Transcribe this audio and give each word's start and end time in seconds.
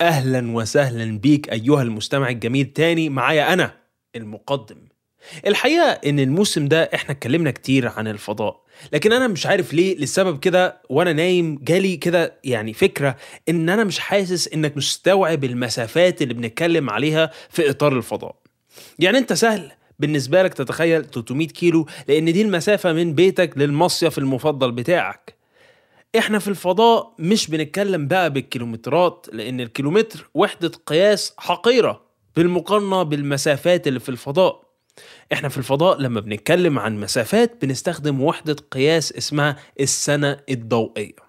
أهلا 0.00 0.52
وسهلا 0.56 1.18
بيك 1.18 1.52
أيها 1.52 1.82
المستمع 1.82 2.28
الجميل 2.28 2.66
تاني 2.66 3.08
معايا 3.08 3.52
أنا 3.52 3.74
المقدم. 4.16 4.76
الحقيقة 5.46 5.84
إن 5.90 6.20
الموسم 6.20 6.68
ده 6.68 6.82
إحنا 6.94 7.10
اتكلمنا 7.10 7.50
كتير 7.50 7.88
عن 7.88 8.08
الفضاء 8.08 8.62
لكن 8.92 9.12
أنا 9.12 9.28
مش 9.28 9.46
عارف 9.46 9.74
ليه 9.74 9.96
لسبب 9.98 10.38
كده 10.38 10.82
وأنا 10.90 11.12
نايم 11.12 11.58
جالي 11.62 11.96
كده 11.96 12.34
يعني 12.44 12.72
فكرة 12.72 13.16
إن 13.48 13.68
أنا 13.68 13.84
مش 13.84 13.98
حاسس 13.98 14.48
إنك 14.48 14.76
مستوعب 14.76 15.44
المسافات 15.44 16.22
اللي 16.22 16.34
بنتكلم 16.34 16.90
عليها 16.90 17.30
في 17.50 17.70
إطار 17.70 17.96
الفضاء. 17.96 18.36
يعني 18.98 19.18
أنت 19.18 19.32
سهل 19.32 19.72
بالنسبة 19.98 20.42
لك 20.42 20.54
تتخيل 20.54 21.04
300 21.04 21.46
كيلو 21.48 21.86
لأن 22.08 22.32
دي 22.32 22.42
المسافة 22.42 22.92
من 22.92 23.14
بيتك 23.14 23.58
للمصيف 23.58 24.18
المفضل 24.18 24.72
بتاعك. 24.72 25.35
إحنا 26.18 26.38
في 26.38 26.48
الفضاء 26.48 27.14
مش 27.18 27.50
بنتكلم 27.50 28.08
بقى 28.08 28.30
بالكيلومترات 28.32 29.26
لأن 29.32 29.60
الكيلومتر 29.60 30.30
وحدة 30.34 30.70
قياس 30.86 31.34
حقيرة 31.38 32.02
بالمقارنة 32.36 33.02
بالمسافات 33.02 33.86
اللي 33.86 34.00
في 34.00 34.08
الفضاء. 34.08 34.66
إحنا 35.32 35.48
في 35.48 35.58
الفضاء 35.58 35.98
لما 36.00 36.20
بنتكلم 36.20 36.78
عن 36.78 37.00
مسافات 37.00 37.64
بنستخدم 37.64 38.20
وحدة 38.22 38.56
قياس 38.70 39.12
اسمها 39.12 39.56
السنة 39.80 40.40
الضوئية. 40.50 41.26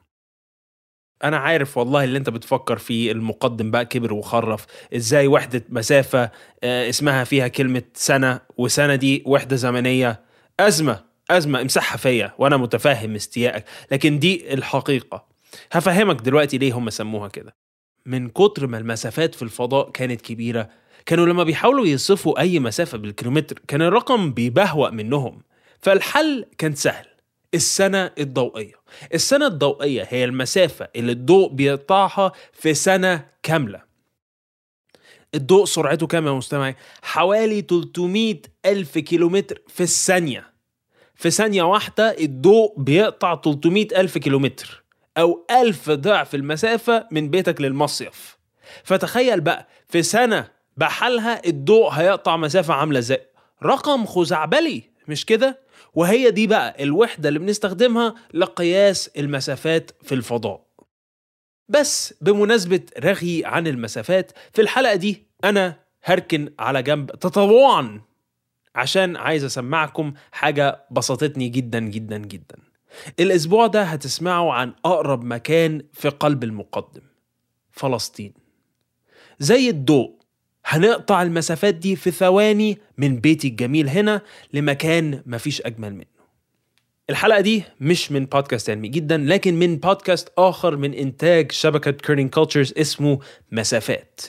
أنا 1.23 1.38
عارف 1.38 1.78
والله 1.78 2.04
اللي 2.04 2.17
أنت 2.17 2.30
بتفكر 2.30 2.78
فيه 2.78 3.12
المقدم 3.12 3.72
بقى 3.72 3.86
كبر 3.86 4.14
وخرف 4.14 4.66
إزاي 4.95 5.28
وحدة 5.28 5.64
مسافة 5.70 6.31
آه، 6.64 6.90
اسمها 6.90 7.23
فيها 7.23 7.48
كلمة 7.48 7.84
سنة 7.94 8.40
وسنة 8.58 8.95
دي 8.95 9.23
وحدة 9.26 9.56
زمنية 9.56 10.22
أزمة. 10.59 11.07
أزمة 11.31 11.62
امسحها 11.62 11.98
فيا 11.98 12.34
وأنا 12.38 12.58
متفهم 12.58 13.16
استيائك 13.16 13.66
لكن 13.91 14.20
دي 14.20 14.54
الحقيقة. 14.54 15.26
هفهمك 15.72 16.22
دلوقتي 16.22 16.58
ليه 16.58 16.73
هم 16.73 16.90
سموها 16.90 17.27
كده. 17.27 17.55
من 18.06 18.30
كتر 18.30 18.67
ما 18.67 18.78
المسافات 18.78 19.36
في 19.36 19.42
الفضاء 19.42 19.92
كانت 19.92 20.22
كبيرة 20.22 20.69
كانوا 21.06 21.25
لما 21.25 21.44
بيحاولوا 21.44 21.86
يصفوا 21.86 22.39
أي 22.39 22.59
مسافة 22.59 22.97
بالكيلومتر 22.97 23.59
كان 23.67 23.81
الرقم 23.81 24.31
بيبهوأ 24.31 24.89
منهم. 24.89 25.42
فالحل 25.81 26.45
كان 26.58 26.75
سهل 26.75 27.06
السنة 27.53 28.12
الضوئية. 28.19 28.73
السنة 29.14 29.47
الضوئية 29.47 30.08
هي 30.09 30.23
المسافة 30.23 30.88
اللي 30.95 31.12
الضوء 31.12 31.50
بيقطعها 31.53 32.31
في 32.53 32.73
سنة 32.73 33.25
كاملة. 33.44 33.81
الضوء 35.36 35.66
سرعته 35.66 36.08
كام 36.08 36.28
يا 36.28 36.31
مستمعي؟ 36.31 36.75
حوالي 37.02 37.62
300 37.62 38.41
ألف 38.66 38.97
كيلومتر 38.97 39.62
في 39.67 39.84
الثانية. 39.84 40.56
في 41.18 41.32
ثانية 41.32 41.64
واحدة 41.64 42.16
الضوء 42.20 42.73
بيقطع 42.80 43.36
300 43.36 43.88
ألف 44.02 44.18
كيلومتر 44.18 44.84
أو 45.18 45.46
ألف 45.52 45.90
ضعف 45.92 46.36
المسافة 46.36 47.08
من 47.12 47.30
بيتك 47.30 47.62
للمصيف. 47.62 48.38
فتخيل 48.84 49.42
بقى 49.42 49.68
في 49.90 50.04
سنة 50.04 50.48
بحالها 50.78 51.48
الضوء 51.48 51.90
هيقطع 51.90 52.38
مسافة 52.38 52.74
عاملة 52.74 53.00
إزاي؟ 53.00 53.22
رقم 53.64 54.06
خزعبلي 54.06 54.84
مش 55.08 55.26
كده؟ 55.26 55.59
وهي 55.94 56.32
دي 56.32 56.48
بقى 56.48 56.84
الوحدة 56.84 57.30
اللي 57.30 57.40
بنستخدمها 57.40 58.16
لقياس 58.34 59.08
المسافات 59.18 59.92
في 60.04 60.16
الفضاء. 60.16 60.68
بس 61.70 62.14
بمناسبة 62.22 62.81
رغي 63.00 63.46
عن 63.46 63.68
المسافات 63.68 64.31
في 64.54 64.62
الحلقة 64.62 64.96
دي 64.96 65.24
أنا 65.44 65.80
هركن 66.04 66.54
على 66.59 66.84
جنب 66.84 67.12
تطوعا. 67.12 68.02
عشان 68.78 69.16
عايز 69.16 69.44
أسمعكم 69.44 70.14
حاجة 70.31 70.86
بسطتني 70.92 71.50
جدا 71.50 71.80
جدا 71.80 72.17
جدا. 72.17 72.56
الأسبوع 73.19 73.67
ده 73.67 73.84
هتسمعوا 73.84 74.53
عن 74.53 74.73
أقرب 74.86 75.23
مكان 75.23 75.81
في 75.94 76.09
قلب 76.09 76.44
المقدم 76.44 77.02
فلسطين. 77.72 78.34
زي 79.39 79.69
الضوء 79.69 80.17
هنقطع 80.66 81.22
المسافات 81.22 81.75
دي 81.75 81.95
في 81.95 82.12
ثواني 82.12 82.78
من 82.97 83.19
بيتي 83.19 83.47
الجميل 83.47 83.90
هنا 83.90 84.22
لمكان 84.53 85.22
مفيش 85.25 85.62
أجمل 85.62 85.94
منه. 85.96 86.18
الحلقة 87.09 87.41
دي 87.41 87.63
مش 87.81 88.12
من 88.12 88.25
بودكاست 88.25 88.69
علمي 88.69 88.88
جدا 88.88 89.18
لكن 89.18 89.59
من 89.59 89.75
بودكاست 89.78 90.31
آخر 90.38 90.78
من 90.78 90.94
إنتاج 90.94 91.52
شبكة 91.52 91.91
Kerning 91.91 92.30
Cultures 92.30 92.74
اسمه 92.78 93.19
مسافات. 93.52 94.22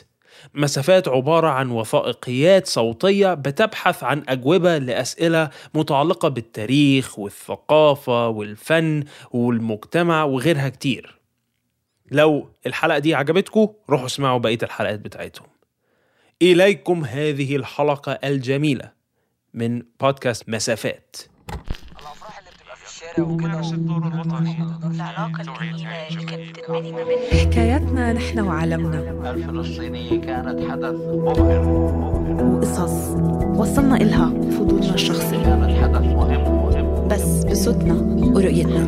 مسافات 0.54 1.08
عبارة 1.08 1.48
عن 1.48 1.70
وثائقيات 1.70 2.66
صوتية 2.66 3.34
بتبحث 3.34 4.04
عن 4.04 4.22
أجوبة 4.28 4.78
لأسئلة 4.78 5.50
متعلقة 5.74 6.28
بالتاريخ 6.28 7.18
والثقافة 7.18 8.28
والفن 8.28 9.04
والمجتمع 9.30 10.24
وغيرها 10.24 10.68
كتير. 10.68 11.18
لو 12.10 12.48
الحلقة 12.66 12.98
دي 12.98 13.14
عجبتكم 13.14 13.68
روحوا 13.90 14.06
اسمعوا 14.06 14.38
بقية 14.38 14.58
الحلقات 14.62 14.98
بتاعتهم. 14.98 15.46
إليكم 16.42 17.04
هذه 17.04 17.56
الحلقة 17.56 18.12
الجميلة 18.12 18.92
من 19.54 19.82
بودكاست 20.00 20.48
مسافات. 20.48 21.16
وكده 23.20 23.60
الدور 23.60 24.06
الوطني. 24.06 24.56
العلاقة 24.84 25.40
الجميلة 25.40 26.08
اللي 26.10 26.24
كانت 26.24 26.58
حكاياتنا 27.34 28.12
نحن 28.12 28.40
وعالمنا. 28.40 29.30
الفلسطينية 29.30 30.20
كانت 30.20 30.70
حدث 30.70 30.94
مبهر. 30.94 31.62
مبهر. 31.62 32.44
وقصص. 32.44 33.16
وصلنا 33.56 33.96
إلها. 33.96 34.26
بفضولنا 34.26 34.94
الشخصي. 34.94 35.36
كانت 35.44 35.78
حدث 35.82 36.06
مهم. 36.06 36.42
مهم 36.42 37.08
بس 37.08 37.44
بصوتنا 37.44 37.94
ورؤيتنا. 38.36 38.84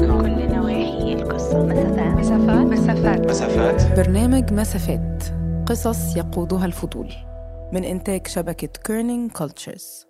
كل 0.00 0.56
نواحي 0.56 1.12
القصة. 1.12 1.66
مسافات. 1.66 2.18
مسافات. 2.18 2.66
مسافات. 2.66 3.30
مسافات. 3.30 3.98
برنامج 3.98 4.52
مسافات. 4.52 5.24
قصص 5.66 6.16
يقودها 6.16 6.66
الفضول. 6.66 7.08
من 7.72 7.84
إنتاج 7.84 8.26
شبكة 8.26 8.68
Kerning 8.84 9.30
Cultures 9.30 10.09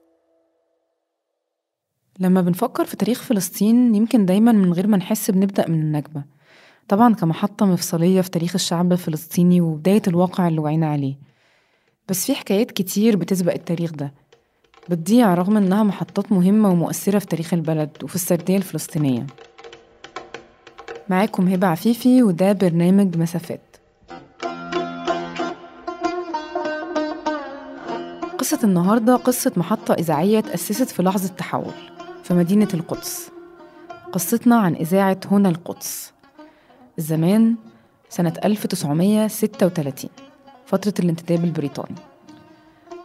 لما 2.20 2.40
بنفكر 2.40 2.84
في 2.84 2.96
تاريخ 2.96 3.22
فلسطين 3.22 3.94
يمكن 3.94 4.26
دايما 4.26 4.52
من 4.52 4.72
غير 4.72 4.86
ما 4.86 4.96
نحس 4.96 5.30
بنبدأ 5.30 5.68
من 5.68 5.80
النكبة 5.80 6.22
طبعا 6.88 7.14
كمحطة 7.14 7.66
مفصلية 7.66 8.20
في 8.20 8.30
تاريخ 8.30 8.54
الشعب 8.54 8.92
الفلسطيني 8.92 9.60
وبداية 9.60 10.02
الواقع 10.08 10.48
اللي 10.48 10.60
وعينا 10.60 10.90
عليه. 10.90 11.14
بس 12.08 12.26
في 12.26 12.34
حكايات 12.34 12.70
كتير 12.70 13.16
بتسبق 13.16 13.52
التاريخ 13.52 13.92
ده. 13.92 14.12
بتضيع 14.88 15.34
رغم 15.34 15.56
إنها 15.56 15.82
محطات 15.82 16.32
مهمة 16.32 16.70
ومؤثرة 16.70 17.18
في 17.18 17.26
تاريخ 17.26 17.54
البلد 17.54 17.90
وفي 18.02 18.14
السردية 18.14 18.56
الفلسطينية. 18.56 19.26
معاكم 21.08 21.48
هبة 21.48 21.66
عفيفي 21.66 22.22
وده 22.22 22.52
برنامج 22.52 23.16
مسافات. 23.16 23.76
قصة 28.38 28.58
النهاردة 28.64 29.16
قصة 29.16 29.52
محطة 29.56 29.94
إذاعية 29.94 30.40
تأسست 30.40 30.90
في 30.90 31.02
لحظة 31.02 31.28
تحول. 31.28 31.72
في 32.30 32.36
مدينة 32.36 32.68
القدس. 32.74 33.30
قصتنا 34.12 34.56
عن 34.56 34.74
إذاعة 34.74 35.20
هنا 35.30 35.48
القدس. 35.48 36.12
الزمان 36.98 37.56
سنة 38.08 38.32
1936 38.44 40.10
فترة 40.66 40.94
الانتداب 40.98 41.44
البريطاني. 41.44 41.98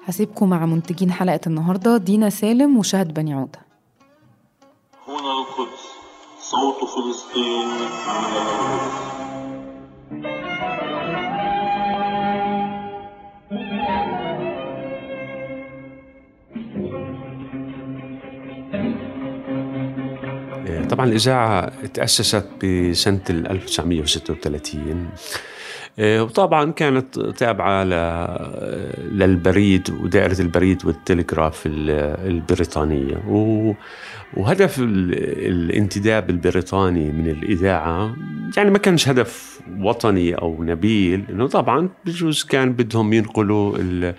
هسيبكم 0.06 0.50
مع 0.50 0.66
منتجين 0.66 1.12
حلقة 1.12 1.40
النهاردة 1.48 1.98
دينا 1.98 2.30
سالم 2.30 2.78
وشهد 2.78 3.14
بني 3.14 3.34
عودة. 3.34 3.60
هنا 5.08 5.32
القدس 5.40 5.84
صوت 6.40 6.90
فلسطين. 6.90 7.68
من 7.68 7.82
القدس 7.82 9.06
طبعا 20.86 21.06
الإذاعة 21.06 21.72
تأسست 21.94 22.46
بسنة 22.64 23.20
ال 23.30 23.52
1936 23.52 24.80
آه، 24.82 25.10
وطبعا 26.00 26.72
كانت 26.72 27.20
تابعة 27.20 27.84
للبريد 29.12 29.90
ودائرة 29.90 30.42
البريد 30.42 30.86
والتلغراف 30.86 31.64
ال- 31.66 32.28
البريطانية. 32.32 33.18
وهدف 34.38 34.80
ال- 34.80 35.14
الانتداب 35.48 36.30
البريطاني 36.30 37.12
من 37.12 37.30
الإذاعة 37.30 38.16
يعني 38.58 38.70
ما 38.72 38.78
كانش 38.78 39.10
هدف 39.10 39.60
وطني 39.80 40.34
أو 40.36 40.64
نبيل 40.64 41.24
إنه 41.30 41.48
طبعا 41.48 41.90
بجوز 42.06 42.44
كان 42.44 42.74
بدهم 42.74 43.14
ينقلوا 43.14 43.78
ال- 43.80 44.16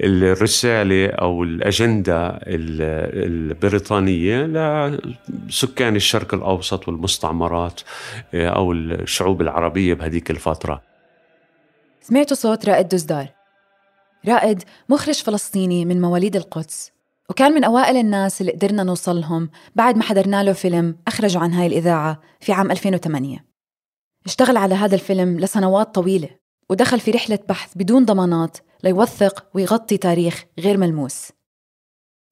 الرسالة 0.00 1.06
أو 1.06 1.42
الأجندة 1.44 2.26
ال- 2.28 2.82
البريطانية 3.26 4.46
لسكان 5.48 5.96
الشرق 5.96 6.34
الأوسط 6.34 6.88
والمستعمرات 6.88 7.80
آه، 8.34 8.48
أو 8.48 8.72
الشعوب 8.72 9.40
العربية 9.42 9.94
بهذيك 9.94 10.30
الفترة. 10.30 10.94
سمعتوا 12.04 12.36
صوت 12.36 12.68
رائد 12.68 12.88
دزدار 12.88 13.34
رائد 14.28 14.62
مخرج 14.88 15.14
فلسطيني 15.14 15.84
من 15.84 16.00
مواليد 16.00 16.36
القدس 16.36 16.92
وكان 17.30 17.52
من 17.52 17.64
أوائل 17.64 17.96
الناس 17.96 18.40
اللي 18.40 18.52
قدرنا 18.52 18.82
نوصلهم 18.82 19.50
بعد 19.74 19.96
ما 19.96 20.02
حضرنا 20.02 20.42
له 20.42 20.52
فيلم 20.52 20.98
أخرجوا 21.06 21.42
عن 21.42 21.52
هاي 21.52 21.66
الإذاعة 21.66 22.20
في 22.40 22.52
عام 22.52 22.70
2008 22.70 23.44
اشتغل 24.26 24.56
على 24.56 24.74
هذا 24.74 24.94
الفيلم 24.94 25.40
لسنوات 25.40 25.94
طويلة 25.94 26.28
ودخل 26.70 27.00
في 27.00 27.10
رحلة 27.10 27.38
بحث 27.48 27.72
بدون 27.76 28.04
ضمانات 28.04 28.58
ليوثق 28.82 29.46
ويغطي 29.54 29.96
تاريخ 29.96 30.44
غير 30.58 30.76
ملموس. 30.76 31.28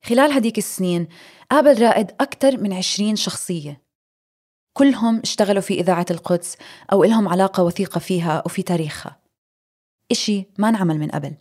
خلال 0.05 0.33
هديك 0.33 0.59
السنين 0.59 1.09
قابل 1.51 1.83
رائد 1.83 2.11
أكثر 2.21 2.57
من 2.57 2.73
عشرين 2.73 3.17
شخصية. 3.17 3.83
كلهم 4.73 5.21
اشتغلوا 5.21 5.63
في 5.63 5.81
إذاعة 5.81 6.07
القدس 6.11 6.57
أو 6.93 7.05
إلهم 7.05 7.29
علاقة 7.29 7.63
وثيقة 7.63 7.99
فيها 7.99 8.43
وفي 8.47 8.63
تاريخها. 8.63 9.22
إشي 10.13 10.47
ما 10.59 10.69
انعمل 10.69 10.99
من 10.99 11.09
قبل. 11.09 11.33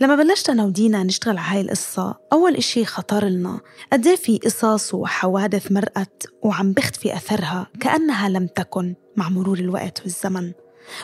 لما 0.00 0.16
بلشت 0.16 0.50
أنا 0.50 0.64
ودينا 0.64 1.02
نشتغل 1.02 1.38
على 1.38 1.56
هاي 1.56 1.60
القصة 1.60 2.18
أول 2.32 2.56
إشي 2.56 2.84
خطر 2.84 3.24
لنا 3.24 3.60
قد 3.92 4.06
إيه 4.06 4.16
في 4.16 4.38
قصص 4.38 4.94
وحوادث 4.94 5.72
مرقت 5.72 6.26
وعم 6.42 6.72
بختفي 6.72 7.16
أثرها 7.16 7.66
كأنها 7.80 8.28
لم 8.28 8.46
تكن 8.46 8.94
مع 9.16 9.28
مرور 9.28 9.58
الوقت 9.58 10.02
والزمن. 10.02 10.52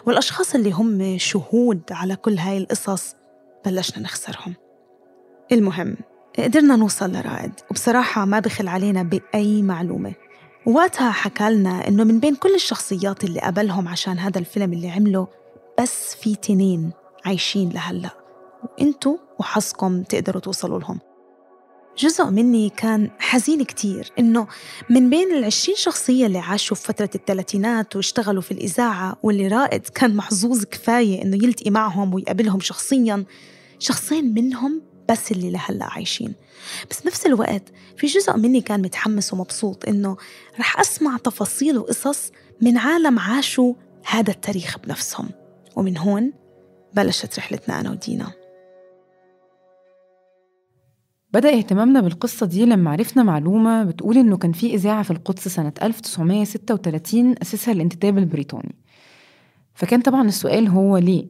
والأشخاص 0.07 0.55
اللي 0.55 0.71
هم 0.71 1.19
شهود 1.19 1.83
على 1.91 2.17
كل 2.17 2.39
هاي 2.39 2.59
القصص 2.59 3.15
بلشنا 3.65 4.03
نخسرهم. 4.03 4.55
المهم 5.53 5.97
قدرنا 6.39 6.77
نوصل 6.77 7.13
لرائد 7.13 7.53
وبصراحة 7.71 8.25
ما 8.25 8.41
بخل 8.41 8.69
علينا 8.69 9.03
بأي 9.03 9.63
معلومة. 9.63 10.13
ووقتها 10.67 11.11
حكى 11.11 11.51
لنا 11.51 11.89
إنه 11.89 12.05
من 12.05 12.21
بين 12.21 12.35
كل 12.35 12.55
الشخصيات 12.55 13.25
اللي 13.25 13.41
قابلهم 13.41 13.89
عشان 13.89 14.19
هذا 14.19 14.39
الفيلم 14.39 14.73
اللي 14.73 14.91
عمله 14.91 15.29
بس 15.81 16.15
في 16.15 16.35
تنين 16.35 16.93
عايشين 17.25 17.69
لهلأ. 17.69 18.11
وإنتوا 18.63 19.17
وحظكم 19.39 20.03
تقدروا 20.03 20.41
توصلوا 20.41 20.79
لهم. 20.79 21.01
جزء 21.99 22.25
مني 22.25 22.71
كان 22.71 23.11
حزين 23.19 23.65
كتير 23.65 24.13
إنه 24.19 24.47
من 24.91 25.11
بين 25.11 25.33
العشرين 25.33 25.77
شخصية 25.77 26.27
اللي 26.27 26.39
عاشوا 26.39 26.77
في 26.77 26.83
فترة 26.83 27.11
الثلاثينات 27.15 27.97
واشتغلوا 27.97 28.43
في 28.43 28.51
الإذاعة 28.51 29.17
واللي 29.23 29.49
رائد 29.49 29.89
كان 29.89 30.17
محظوظ 30.17 30.65
كفاية 30.65 31.23
إنه 31.23 31.37
يلتقي 31.37 31.71
معهم 31.71 32.15
ويقابلهم 32.15 32.61
شخصياً 32.61 33.25
شخصين 33.79 34.35
منهم 34.35 34.83
بس 35.09 35.33
اللي 35.33 35.51
لهلأ 35.51 35.85
عايشين. 35.85 36.35
بس 36.91 37.01
بنفس 37.01 37.27
الوقت 37.27 37.63
في 37.97 38.07
جزء 38.07 38.37
مني 38.37 38.61
كان 38.61 38.83
متحمس 38.83 39.33
ومبسوط 39.33 39.89
إنه 39.89 40.17
رح 40.61 40.81
أسمع 40.81 41.17
تفاصيل 41.17 41.79
وقصص 41.79 42.33
من 42.63 42.79
عالم 42.79 43.19
عاشوا 43.19 43.75
هذا 44.07 44.31
التاريخ 44.31 44.79
بنفسهم. 44.79 45.29
ومن 45.79 45.99
هون 45.99 46.33
بلشت 46.95 47.39
رحلتنا 47.39 47.81
أنا 47.81 47.91
ودينا 47.91 48.33
بدأ 51.33 51.59
اهتمامنا 51.59 52.01
بالقصة 52.01 52.47
دي 52.47 52.67
لما 52.67 52.91
عرفنا 52.91 53.23
معلومة 53.23 53.85
بتقول 53.85 54.19
إنه 54.19 54.37
كان 54.37 54.53
في 54.53 54.75
إذاعة 54.75 55.03
في 55.03 55.11
القدس 55.11 55.49
سنة 55.49 55.73
1936 55.83 57.35
أسسها 57.43 57.73
الانتداب 57.73 58.19
البريطاني 58.19 58.75
فكان 59.75 60.01
طبعا 60.01 60.23
السؤال 60.29 60.69
هو 60.69 60.97
ليه؟ 60.97 61.27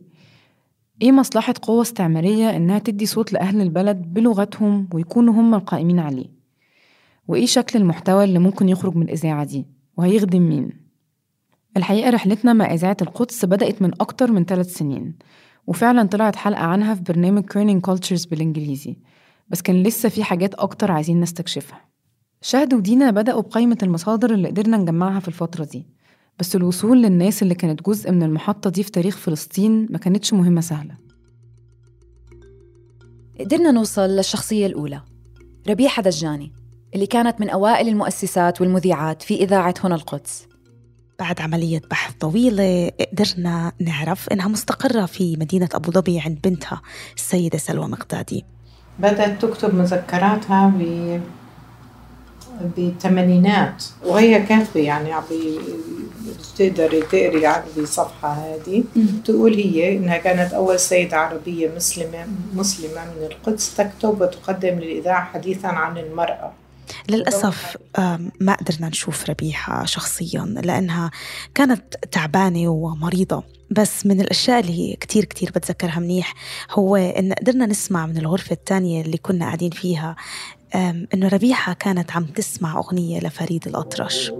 إيه 1.03 1.12
مصلحة 1.12 1.55
قوة 1.62 1.83
استعمارية 1.83 2.56
إنها 2.56 2.79
تدي 2.79 3.06
صوت 3.06 3.33
لأهل 3.33 3.61
البلد 3.61 3.97
بلغتهم 3.97 4.89
ويكونوا 4.93 5.35
هم 5.35 5.55
القائمين 5.55 5.99
عليه؟ 5.99 6.29
وإيه 7.29 7.47
شكل 7.47 7.79
المحتوى 7.79 8.25
اللي 8.25 8.39
ممكن 8.39 8.69
يخرج 8.69 8.97
من 8.97 9.03
الإذاعة 9.03 9.45
دي؟ 9.45 9.67
وهيخدم 9.97 10.43
مين؟ 10.43 10.88
الحقيقة 11.78 12.10
رحلتنا 12.10 12.52
مع 12.52 12.75
إذاعة 12.75 12.96
القدس 13.02 13.44
بدأت 13.44 13.82
من 13.82 13.90
أكتر 14.00 14.32
من 14.32 14.44
ثلاث 14.44 14.75
سنين 14.75 15.14
وفعلا 15.66 16.08
طلعت 16.08 16.36
حلقة 16.36 16.62
عنها 16.62 16.94
في 16.94 17.02
برنامج 17.02 17.44
Kerning 17.44 17.82
Cultures 17.82 18.25
بالإنجليزي 18.25 18.96
بس 19.48 19.62
كان 19.62 19.82
لسه 19.82 20.08
في 20.08 20.25
حاجات 20.25 20.54
أكتر 20.54 20.92
عايزين 20.92 21.20
نستكشفها. 21.20 21.80
شهد 22.42 22.75
ودينا 22.75 23.10
بدأوا 23.10 23.42
بقائمة 23.42 23.78
المصادر 23.82 24.34
اللي 24.34 24.48
قدرنا 24.48 24.76
نجمعها 24.76 25.20
في 25.20 25.28
الفترة 25.28 25.64
دي 25.64 25.86
بس 26.38 26.56
الوصول 26.56 27.02
للناس 27.02 27.42
اللي 27.42 27.54
كانت 27.54 27.86
جزء 27.86 28.12
من 28.12 28.22
المحطة 28.22 28.70
دي 28.70 28.82
في 28.82 28.90
تاريخ 28.90 29.16
فلسطين 29.16 29.86
ما 29.90 29.98
كانتش 29.98 30.32
مهمة 30.32 30.60
سهلة. 30.60 30.94
قدرنا 33.40 33.70
نوصل 33.70 34.10
للشخصية 34.10 34.66
الأولى 34.66 35.02
ربيحة 35.69 36.02
دجاني 36.02 36.52
اللي 36.94 37.06
كانت 37.06 37.40
من 37.40 37.50
أوائل 37.50 37.88
المؤسسات 37.88 38.60
والمذيعات 38.60 39.22
في 39.22 39.34
إذاعة 39.34 39.75
هنا 39.84 39.94
القدس. 39.94 40.48
بعد 41.19 41.41
عملية 41.41 41.81
بحث 41.91 42.15
طويلة 42.20 42.91
قدرنا 43.12 43.73
نعرف 43.81 44.29
إنها 44.29 44.49
مستقرة 44.49 45.06
في 45.06 45.37
مدينة 45.37 45.69
أبو 45.75 45.91
ظبي 45.93 46.20
عند 46.20 46.38
بنتها 46.44 46.82
السيدة 47.17 47.59
سلوى 47.59 47.88
مقدادي. 47.88 48.44
بدأت 48.99 49.43
تكتب 49.43 49.75
مذكراتها 49.75 50.69
ب 50.69 51.20
بالثمانينات 52.76 53.85
وهي 54.06 54.43
كاتبة 54.43 54.81
يعني 54.81 55.11
بتقدري 56.59 57.00
تقري 57.00 57.47
عربي 57.47 57.87
صفحة 57.87 58.32
هذه. 58.32 58.85
تقول 59.25 59.55
هي 59.55 59.97
إنها 59.97 60.17
كانت 60.17 60.53
أول 60.53 60.81
سيدة 60.81 61.17
عربية 61.17 61.71
مسلمة 61.76 62.26
مسلمة 62.55 63.05
من 63.05 63.26
القدس 63.31 63.76
تكتب 63.76 64.21
وتقدم 64.21 64.79
للإذاعة 64.79 65.25
حديثا 65.25 65.67
عن 65.67 65.99
المرأة. 65.99 66.53
للأسف 67.10 67.76
ما 68.40 68.55
قدرنا 68.60 68.88
نشوف 68.88 69.31
ربيحة 69.31 69.84
شخصيا 69.84 70.44
لأنها 70.44 71.10
كانت 71.55 71.94
تعبانة 72.12 72.69
ومريضة. 72.69 73.43
بس 73.70 74.06
من 74.06 74.20
الأشياء 74.20 74.60
اللي 74.60 74.96
كتير 75.00 75.25
كتير 75.25 75.50
بتذكرها 75.56 75.99
منيح 75.99 76.34
هو 76.70 76.96
إن 76.96 77.32
قدرنا 77.32 77.66
نسمع 77.66 78.06
من 78.06 78.16
الغرفة 78.16 78.52
الثانية 78.52 79.02
اللي 79.02 79.19
كنا 79.19 79.44
قاعدين 79.44 79.70
فيها 79.70 80.16
إنه 81.14 81.28
ربيحة 81.28 81.72
كانت 81.72 82.10
عم 82.12 82.25
تسمع 82.25 82.78
أغنية 82.78 83.20
لفريد 83.20 83.69
الأطرش. 83.69 84.32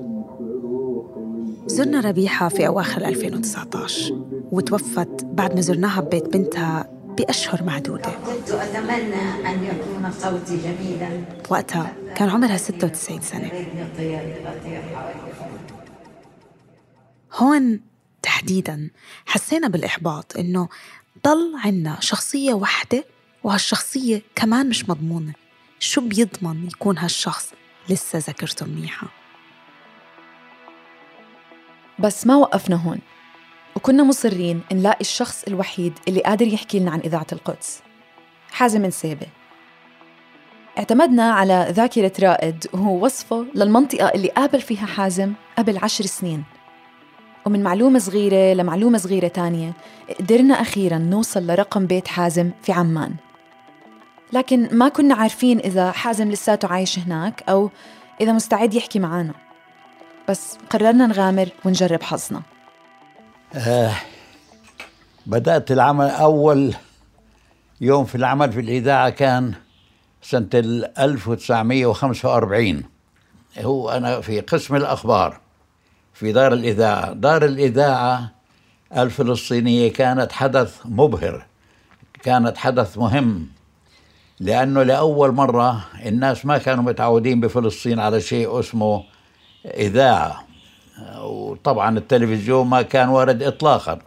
زرنا 1.67 2.01
ربيحة 2.01 2.49
في 2.49 2.67
أواخر 2.67 3.05
2019 3.05 4.15
وتوفت 4.53 5.25
بعد 5.25 5.55
ما 5.55 5.61
زرناها 5.61 6.01
ببيت 6.01 6.33
بنتها 6.33 6.91
بأشهر 7.19 7.63
معدودة. 7.63 8.11
كنت 8.27 8.51
أتمنى 8.51 9.49
أن 9.49 9.65
يكون 9.65 10.11
صوتي 10.13 10.57
جميلا. 10.57 11.25
وقتها 11.51 11.93
كان 12.19 12.29
عمرها 12.29 12.57
96 12.57 13.21
سنة. 13.21 13.51
هون 17.33 17.81
تحديدا 18.23 18.91
حسينا 19.27 19.69
بالإحباط 19.69 20.37
إنه 20.37 20.69
ضل 21.25 21.53
عنا 21.65 21.97
شخصية 22.01 22.55
واحدة 22.55 23.05
وهالشخصية 23.45 24.23
كمان 24.35 24.69
مش 24.69 24.89
مضمونة. 24.89 25.33
شو 25.79 26.01
بيضمن 26.01 26.67
يكون 26.67 26.99
هالشخص 26.99 27.53
لسه 27.89 28.19
ذاكرته 28.19 28.67
منيحة 28.67 29.09
بس 31.99 32.27
ما 32.27 32.37
وقفنا 32.37 32.77
هون 32.77 32.99
وكنا 33.77 34.05
مصرين 34.05 34.63
نلاقي 34.73 35.01
الشخص 35.01 35.45
الوحيد 35.45 35.99
اللي 36.09 36.21
قادر 36.21 36.47
يحكي 36.47 36.79
لنا 36.79 36.91
عن 36.91 37.01
إذاعة 37.01 37.27
القدس. 37.33 37.83
حازم 38.51 38.87
نسيبة 38.87 39.27
اعتمدنا 40.79 41.33
على 41.33 41.67
ذاكرة 41.71 42.13
رائد 42.23 42.67
وهو 42.73 43.05
وصفه 43.05 43.47
للمنطقة 43.55 44.09
اللي 44.09 44.29
قابل 44.29 44.61
فيها 44.61 44.87
حازم 44.87 45.33
قبل 45.59 45.79
عشر 45.79 46.07
سنين. 46.07 46.45
ومن 47.47 47.63
معلومة 47.63 47.99
صغيرة 47.99 48.55
لمعلومة 48.55 48.99
صغيرة 48.99 49.29
تانية 49.29 49.73
قدرنا 50.21 50.55
أخيراً 50.55 50.99
نوصل 50.99 51.47
لرقم 51.47 51.87
بيت 51.87 52.09
حازم 52.09 52.51
في 52.63 52.73
عمان. 52.73 53.15
لكن 54.33 54.69
ما 54.73 54.89
كنا 54.89 55.15
عارفين 55.15 55.59
إذا 55.59 55.91
حازم 55.91 56.31
لساته 56.31 56.69
عايش 56.69 56.99
هناك 56.99 57.45
أو 57.49 57.71
إذا 58.21 58.33
مستعد 58.33 58.75
يحكي 58.75 58.99
معانا. 58.99 59.35
بس 60.29 60.59
قررنا 60.71 61.07
نغامر 61.07 61.49
ونجرب 61.65 62.03
حظنا. 62.03 62.43
آه 63.55 63.95
بدأت 65.27 65.71
العمل 65.71 66.07
أول 66.07 66.75
يوم 67.81 68.05
في 68.05 68.15
العمل 68.15 68.53
في 68.53 68.61
الإذاعة 68.61 69.11
كان 69.11 69.55
سنة 70.23 70.49
ال 70.55 70.99
1945 70.99 72.83
هو 73.59 73.91
أنا 73.91 74.21
في 74.21 74.41
قسم 74.41 74.77
الأخبار 74.77 75.41
في 76.15 76.33
دار 76.33 76.53
الإذاعة. 76.53 77.13
دار 77.13 77.45
الإذاعة 77.45 78.33
الفلسطينية 78.97 79.93
كانت 79.93 80.33
حدث 80.33 80.81
مبهر 80.85 81.47
كانت 82.23 82.57
حدث 82.57 82.99
مهم 82.99 83.49
لأنه 84.41 84.83
لأول 84.83 85.33
مرة 85.33 85.85
الناس 86.07 86.47
ما 86.47 86.59
كانوا 86.59 86.85
متعودين 86.85 87.41
بفلسطين 87.41 87.99
على 87.99 88.21
شيء 88.21 88.61
اسمه 88.61 89.05
إذاعة. 89.67 90.45
وطبعا 91.21 91.99
التلفزيون 91.99 92.67
ما 92.67 92.83
كان 92.83 93.09
وارد 93.09 93.43
إطلاقا. 93.43 93.99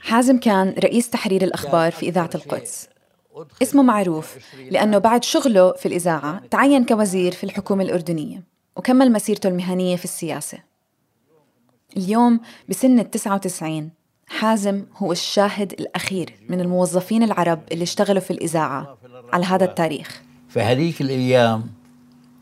حازم 0.00 0.38
كان 0.38 0.74
رئيس 0.84 1.10
تحرير 1.10 1.42
الأخبار 1.42 1.92
في 1.92 2.08
إذاعة 2.08 2.30
القدس. 2.34 2.88
اسمه 3.62 3.82
معروف 3.82 4.36
لأنه 4.70 4.98
بعد 4.98 5.24
شغله 5.24 5.72
في 5.72 5.86
الإذاعة 5.86 6.42
تعين 6.50 6.84
كوزير 6.84 7.32
في 7.32 7.44
الحكومة 7.44 7.82
الأردنية 7.84 8.42
وكمل 8.76 9.12
مسيرته 9.12 9.48
المهنية 9.48 9.96
في 9.96 10.04
السياسة. 10.04 10.58
اليوم 11.96 12.40
بسن 12.68 12.98
ال 12.98 13.10
99 13.10 13.90
حازم 14.26 14.84
هو 14.96 15.12
الشاهد 15.12 15.72
الأخير 15.72 16.34
من 16.48 16.60
الموظفين 16.60 17.22
العرب 17.22 17.60
اللي 17.72 17.82
اشتغلوا 17.82 18.20
في 18.20 18.30
الإذاعة 18.30 18.98
على 19.32 19.44
هذا 19.46 19.64
التاريخ. 19.64 20.22
في 20.48 20.60
هذيك 20.60 21.00
الأيام 21.00 21.66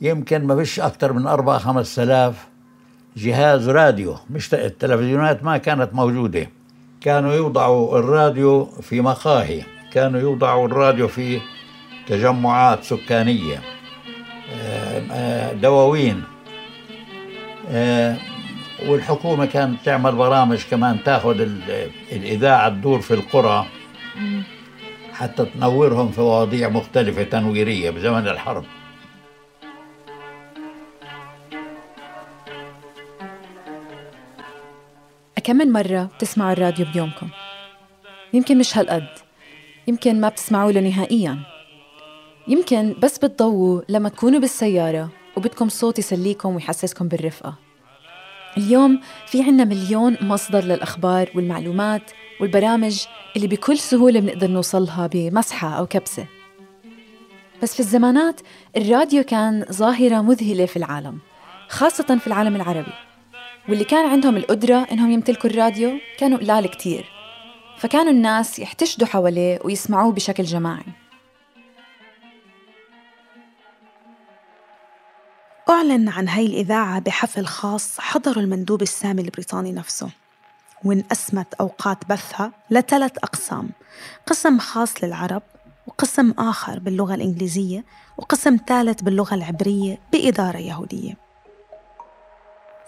يمكن 0.01 0.45
ما 0.45 0.57
فيش 0.57 0.81
أكثر 0.81 1.13
من 1.13 1.27
أربعة 1.27 1.59
خمس 1.59 1.99
آلاف 1.99 2.49
جهاز 3.17 3.69
راديو 3.69 4.17
مش 4.31 4.55
التلفزيونات 4.55 5.45
ما 5.45 5.59
كانت 5.59 5.95
موجودة 5.95 6.51
كانوا 7.01 7.35
يوضعوا 7.35 7.99
الراديو 7.99 8.65
في 8.65 9.01
مقاهي. 9.01 9.76
كانوا 9.97 10.21
يوضعوا 10.21 10.67
الراديو 10.67 11.09
في 11.09 11.41
تجمعات 12.07 12.85
سكانية 12.85 13.63
آه، 14.55 15.03
آه، 15.13 15.53
دواوين 15.53 16.25
آه، 17.71 18.17
والحكومة 18.87 19.47
كانت 19.47 19.85
تعمل 19.85 20.13
برامج 20.13 20.65
كمان 20.71 21.05
تاخذ 21.05 21.41
ال- 21.41 21.91
الإذاعة 22.13 22.69
تدور 22.69 23.01
في 23.01 23.15
القرى 23.15 23.67
حتى 25.13 25.45
تنورهم 25.45 26.11
في 26.11 26.21
مواضيع 26.21 26.69
مختلفة 26.69 27.23
تنويرية 27.23 27.91
بزمن 27.91 28.29
الحرب 28.29 28.65
كم 35.45 35.57
من 35.57 35.73
مرة 35.73 36.11
بتسمعوا 36.17 36.53
الراديو 36.53 36.87
بيومكم؟ 36.95 37.29
يمكن 38.33 38.59
مش 38.59 38.79
هالقد 38.79 39.07
يمكن 39.87 40.21
ما 40.21 40.29
بتسمعوا 40.29 40.73
له 40.73 40.81
نهائياً. 40.81 41.39
يمكن 42.49 42.95
بس 43.03 43.19
بتضووا 43.19 43.83
لما 43.89 44.09
تكونوا 44.09 44.41
بالسيارة 44.41 45.09
وبدكم 45.37 45.69
صوت 45.69 45.99
يسليكم 45.99 46.55
ويحسسكم 46.55 47.09
بالرفقة. 47.09 47.55
اليوم 48.57 49.01
في 49.27 49.43
عنا 49.43 49.65
مليون 49.65 50.17
مصدر 50.21 50.65
للأخبار 50.65 51.31
والمعلومات 51.35 52.11
والبرامج 52.41 53.05
اللي 53.37 53.47
بكل 53.47 53.79
سهولة 53.79 54.21
بنقدر 54.21 54.47
نوصلها 54.47 55.07
بمسحة 55.07 55.69
أو 55.69 55.87
كبسة. 55.87 56.27
بس 57.63 57.75
في 57.75 57.81
الزمانات 57.81 58.41
الراديو 58.77 59.25
كان 59.25 59.65
ظاهرة 59.73 60.21
مذهلة 60.21 60.67
في 60.67 60.77
العالم 60.77 61.19
خاصة 61.69 62.19
في 62.19 62.27
العالم 62.27 62.57
العربي. 62.57 62.93
واللي 63.69 63.85
كان 63.85 64.11
عندهم 64.11 64.37
القدرة 64.37 64.87
إنهم 64.93 65.11
يمتلكوا 65.11 65.51
الراديو 65.51 65.93
كانوا 66.19 66.39
قلال 66.39 66.67
كتير. 66.67 67.16
فكانوا 67.79 68.13
الناس 68.13 68.59
يحتشدوا 68.59 69.07
حواليه 69.07 69.59
ويسمعوه 69.65 70.13
بشكل 70.13 70.45
جماعي. 70.45 70.85
أعلن 75.71 76.09
عن 76.09 76.29
هاي 76.29 76.47
الإذاعة 76.47 77.01
بحفل 77.01 77.47
خاص 77.47 78.01
حضره 78.01 78.39
المندوب 78.41 78.83
السامي 78.83 79.23
البريطاني 79.23 79.73
نفسه. 79.73 80.11
وانقسمت 80.85 81.55
أوقات 81.55 81.99
بثها 82.09 82.53
لثلاث 82.71 83.19
أقسام. 83.19 83.71
قسم 84.27 84.59
خاص 84.59 85.05
للعرب 85.05 85.43
وقسم 85.87 86.31
آخر 86.39 86.79
باللغة 86.79 87.15
الإنجليزية 87.15 87.85
وقسم 88.17 88.57
ثالث 88.67 89.03
باللغة 89.03 89.35
العبرية 89.35 89.99
بإدارة 90.13 90.59
يهودية. 90.59 91.26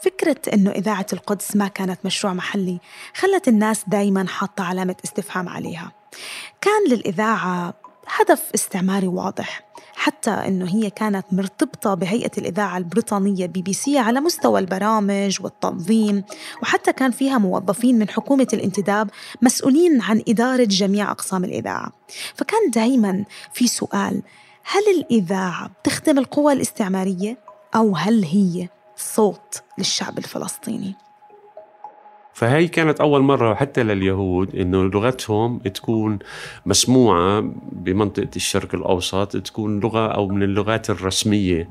فكرة 0.03 0.55
إنه 0.55 0.71
إذاعة 0.71 1.07
القدس 1.13 1.57
ما 1.57 1.69
كانت 1.69 1.99
مشروع 2.05 2.33
محلي 2.33 2.81
خلت 3.15 3.49
الناس 3.49 3.85
دايما 3.87 4.27
حاطة 4.29 4.65
علامة 4.65 4.97
استفهام 5.05 5.49
عليها. 5.49 5.93
كان 6.61 6.89
للإذاعة 6.91 7.75
هدف 8.09 8.51
استعماري 8.55 9.07
واضح 9.07 9.69
حتى 9.95 10.31
إنه 10.31 10.69
هي 10.69 10.91
كانت 10.91 11.27
مرتبطة 11.33 11.95
بهيئة 11.95 12.31
الإذاعة 12.39 12.79
البريطانية 12.79 13.47
بي 13.47 13.63
بي 13.63 13.73
سي 13.73 13.99
على 13.99 14.21
مستوى 14.21 14.61
البرامج 14.61 15.39
والتنظيم 15.41 16.25
وحتى 16.63 16.93
كان 16.93 17.11
فيها 17.11 17.39
موظفين 17.39 17.99
من 17.99 18.09
حكومة 18.09 18.47
الانتداب 18.53 19.11
مسؤولين 19.43 20.03
عن 20.03 20.23
إدارة 20.29 20.65
جميع 20.65 21.11
أقسام 21.11 21.45
الإذاعة. 21.45 21.93
فكان 22.35 22.71
دايما 22.71 23.25
في 23.53 23.69
سؤال 23.69 24.23
هل 24.65 24.83
الإذاعة 24.97 25.69
بتخدم 25.69 26.19
القوى 26.19 26.53
الاستعمارية 26.53 27.39
أو 27.75 27.97
هل 27.97 28.25
هي 28.25 28.69
صوت 28.99 29.63
للشعب 29.79 30.19
الفلسطيني؟ 30.19 30.95
فهي 32.33 32.69
كانت 32.69 33.01
أول 33.01 33.21
مرة 33.21 33.55
حتى 33.55 33.83
لليهود 33.83 34.57
إنه 34.57 34.85
لغتهم 34.85 35.59
تكون 35.59 36.19
مسموعة 36.67 37.53
بمنطقة 37.73 38.29
الشرق 38.37 38.75
الأوسط 38.75 39.37
تكون 39.37 39.81
لغة 39.81 40.07
أو 40.07 40.29
من 40.29 40.43
اللغات 40.43 40.91
الرسمية 40.91 41.61
آه، 41.61 41.69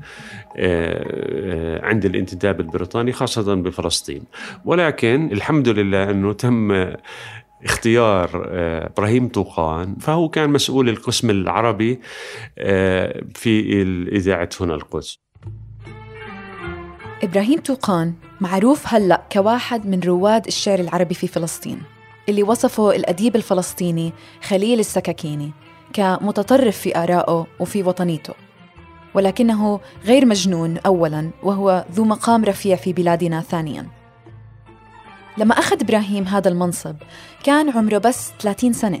آه، 0.56 1.86
عند 1.86 2.04
الانتداب 2.04 2.60
البريطاني 2.60 3.12
خاصة 3.12 3.54
بفلسطين 3.54 4.24
ولكن 4.64 5.32
الحمد 5.32 5.68
لله 5.68 6.10
أنه 6.10 6.32
تم 6.32 6.72
اختيار 7.64 8.48
آه، 8.50 8.86
إبراهيم 8.86 9.28
طوقان 9.28 9.96
فهو 10.00 10.28
كان 10.28 10.50
مسؤول 10.50 10.88
القسم 10.88 11.30
العربي 11.30 12.00
في 13.34 13.82
إذاعة 14.12 14.48
هنا 14.60 14.74
القدس 14.74 15.27
إبراهيم 17.22 17.60
توقان 17.60 18.14
معروف 18.40 18.94
هلأ 18.94 19.22
كواحد 19.32 19.86
من 19.86 20.00
رواد 20.00 20.46
الشعر 20.46 20.78
العربي 20.78 21.14
في 21.14 21.26
فلسطين 21.26 21.82
اللي 22.28 22.42
وصفه 22.42 22.90
الأديب 22.90 23.36
الفلسطيني 23.36 24.12
خليل 24.42 24.80
السكاكيني 24.80 25.52
كمتطرف 25.92 26.78
في 26.78 26.98
آرائه 26.98 27.46
وفي 27.60 27.82
وطنيته. 27.82 28.34
ولكنه 29.14 29.80
غير 30.04 30.26
مجنون 30.26 30.78
أولاً 30.78 31.30
وهو 31.42 31.84
ذو 31.92 32.04
مقام 32.04 32.44
رفيع 32.44 32.76
في 32.76 32.92
بلادنا 32.92 33.40
ثانياً. 33.40 33.86
لما 35.38 35.58
أخذ 35.58 35.82
إبراهيم 35.82 36.24
هذا 36.24 36.48
المنصب 36.48 36.96
كان 37.44 37.70
عمره 37.70 37.98
بس 37.98 38.32
30 38.40 38.72
سنة 38.72 39.00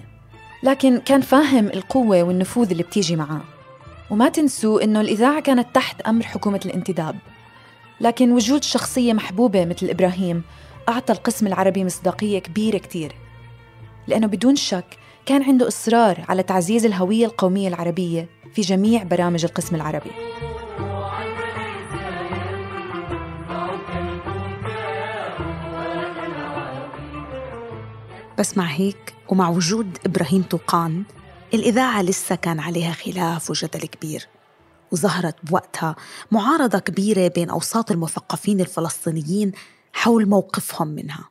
لكن 0.62 0.98
كان 0.98 1.20
فاهم 1.20 1.66
القوة 1.66 2.22
والنفوذ 2.22 2.70
اللي 2.70 2.82
بتيجي 2.82 3.16
معاه. 3.16 3.40
وما 4.10 4.28
تنسوا 4.28 4.84
إنه 4.84 5.00
الإذاعة 5.00 5.40
كانت 5.40 5.74
تحت 5.74 6.00
أمر 6.00 6.24
حكومة 6.24 6.60
الانتداب. 6.64 7.16
لكن 8.00 8.32
وجود 8.32 8.64
شخصية 8.64 9.12
محبوبة 9.12 9.64
مثل 9.64 9.86
إبراهيم 9.90 10.42
أعطى 10.88 11.12
القسم 11.12 11.46
العربي 11.46 11.84
مصداقية 11.84 12.38
كبيرة 12.38 12.78
كتير. 12.78 13.12
لأنه 14.06 14.26
بدون 14.26 14.56
شك 14.56 14.96
كان 15.26 15.42
عنده 15.42 15.68
إصرار 15.68 16.24
على 16.28 16.42
تعزيز 16.42 16.86
الهوية 16.86 17.26
القومية 17.26 17.68
العربية 17.68 18.28
في 18.54 18.62
جميع 18.62 19.02
برامج 19.02 19.44
القسم 19.44 19.76
العربي. 19.76 20.10
بس 28.38 28.56
مع 28.56 28.64
هيك 28.64 29.14
ومع 29.28 29.48
وجود 29.48 29.98
إبراهيم 30.06 30.42
طوقان 30.42 31.02
الإذاعة 31.54 32.02
لسه 32.02 32.34
كان 32.34 32.60
عليها 32.60 32.92
خلاف 32.92 33.50
وجدل 33.50 33.80
كبير. 33.80 34.37
وظهرت 34.92 35.36
بوقتها 35.44 35.96
معارضة 36.30 36.78
كبيرة 36.78 37.28
بين 37.28 37.50
أوساط 37.50 37.90
المثقفين 37.90 38.60
الفلسطينيين 38.60 39.52
حول 39.92 40.28
موقفهم 40.28 40.88
منها. 40.88 41.30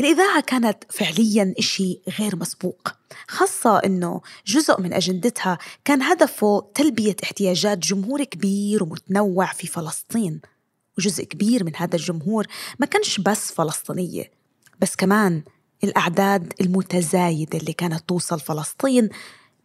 الإذاعة 0.00 0.40
كانت 0.40 0.84
فعلياً 0.90 1.54
إشي 1.58 2.00
غير 2.18 2.36
مسبوق 2.36 2.88
خاصة 3.28 3.78
أنه 3.78 4.20
جزء 4.46 4.80
من 4.80 4.92
أجندتها 4.92 5.58
كان 5.84 6.02
هدفه 6.02 6.70
تلبية 6.74 7.16
احتياجات 7.24 7.78
جمهور 7.78 8.24
كبير 8.24 8.82
ومتنوع 8.82 9.52
في 9.52 9.66
فلسطين 9.66 10.40
وجزء 10.98 11.24
كبير 11.24 11.64
من 11.64 11.76
هذا 11.76 11.96
الجمهور 11.96 12.46
ما 12.78 12.86
كانش 12.86 13.20
بس 13.20 13.52
فلسطينية 13.52 14.30
بس 14.80 14.96
كمان 14.96 15.42
الأعداد 15.84 16.52
المتزايدة 16.60 17.58
اللي 17.58 17.72
كانت 17.72 18.08
توصل 18.08 18.40
فلسطين 18.40 19.08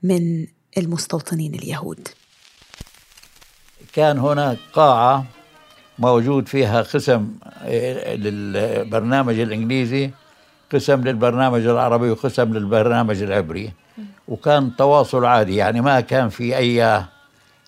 من 0.04 0.48
المستوطنين 0.78 1.56
اليهود. 1.56 2.08
كان 3.94 4.20
هناك 4.20 4.58
قاعة 4.74 5.26
موجود 6.00 6.48
فيها 6.48 6.82
قسم 6.82 7.34
آه، 7.64 8.16
للبرنامج 8.16 9.40
الإنجليزي 9.40 10.12
قسم 10.74 11.02
للبرنامج 11.02 11.66
العربي 11.66 12.12
وقسم 12.12 12.54
للبرنامج 12.54 13.22
العبري. 13.22 13.72
وكان 14.28 14.76
تواصل 14.76 15.26
عادي 15.26 15.56
يعني 15.56 15.82
ما 15.82 16.00
كان 16.02 16.30
في 16.30 16.58
أي 16.58 17.04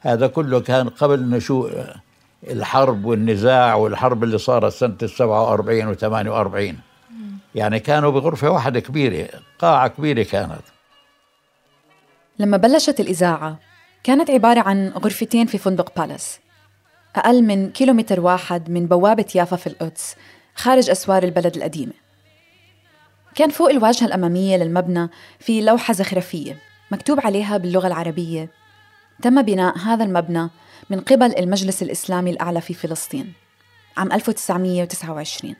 هذا 0.02 0.28
كله 0.28 0.60
كان 0.60 0.90
قبل 0.90 1.30
نشوء 1.30 1.72
الحرب 2.44 3.06
والنزاع 3.06 3.76
والحرب 3.76 4.24
اللي 4.24 4.38
صارت 4.38 4.74
سنة 4.74 4.98
السبعة 5.04 5.44
وأربعين 5.44 5.88
وثمانية 5.88 6.32
وأربعين. 6.32 6.80
يعني 7.56 7.80
كانوا 7.80 8.12
بغرفة 8.12 8.50
واحدة 8.50 8.80
كبيرة 8.80 9.30
قاعة 9.60 9.88
كبيرة 9.88 10.24
كانت. 10.24 10.62
لما 12.40 12.58
بلشت 12.58 13.00
الإذاعة 13.00 13.60
كانت 14.06 14.30
عبارة 14.30 14.60
عن 14.60 14.90
غرفتين 14.90 15.48
في 15.48 15.58
فندق 15.58 16.00
بالاس. 16.00 16.40
أقل 17.16 17.44
من 17.44 17.72
كيلومتر 17.72 18.20
واحد 18.20 18.70
من 18.70 18.88
بوابة 18.88 19.26
يافا 19.36 19.56
في 19.56 19.68
القدس 19.68 20.16
خارج 20.56 20.90
أسوار 20.90 21.24
البلد 21.24 21.56
القديمة. 21.56 21.94
كان 23.36 23.50
فوق 23.50 23.70
الواجهة 23.70 24.06
الأمامية 24.06 24.58
للمبنى 24.58 25.10
في 25.40 25.62
لوحة 25.62 25.94
زخرفية 25.94 26.58
مكتوب 26.92 27.20
عليها 27.20 27.58
باللغة 27.58 27.88
العربية 27.88 28.50
تم 29.22 29.42
بناء 29.42 29.78
هذا 29.78 30.04
المبنى 30.04 30.50
من 30.90 31.00
قبل 31.00 31.38
المجلس 31.38 31.84
الإسلامي 31.84 32.32
الأعلى 32.32 32.62
في 32.62 32.74
فلسطين 32.74 33.34
عام 33.98 34.12
1929 34.12 35.56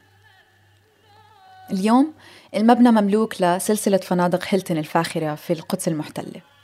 اليوم 1.72 2.14
المبنى 2.56 2.92
مملوك 2.92 3.42
لسلسلة 3.42 3.98
فنادق 3.98 4.44
هيلتون 4.50 4.78
الفاخرة 4.78 5.36
في 5.36 5.54
القدس 5.54 5.88
المحتلة. 5.88 6.55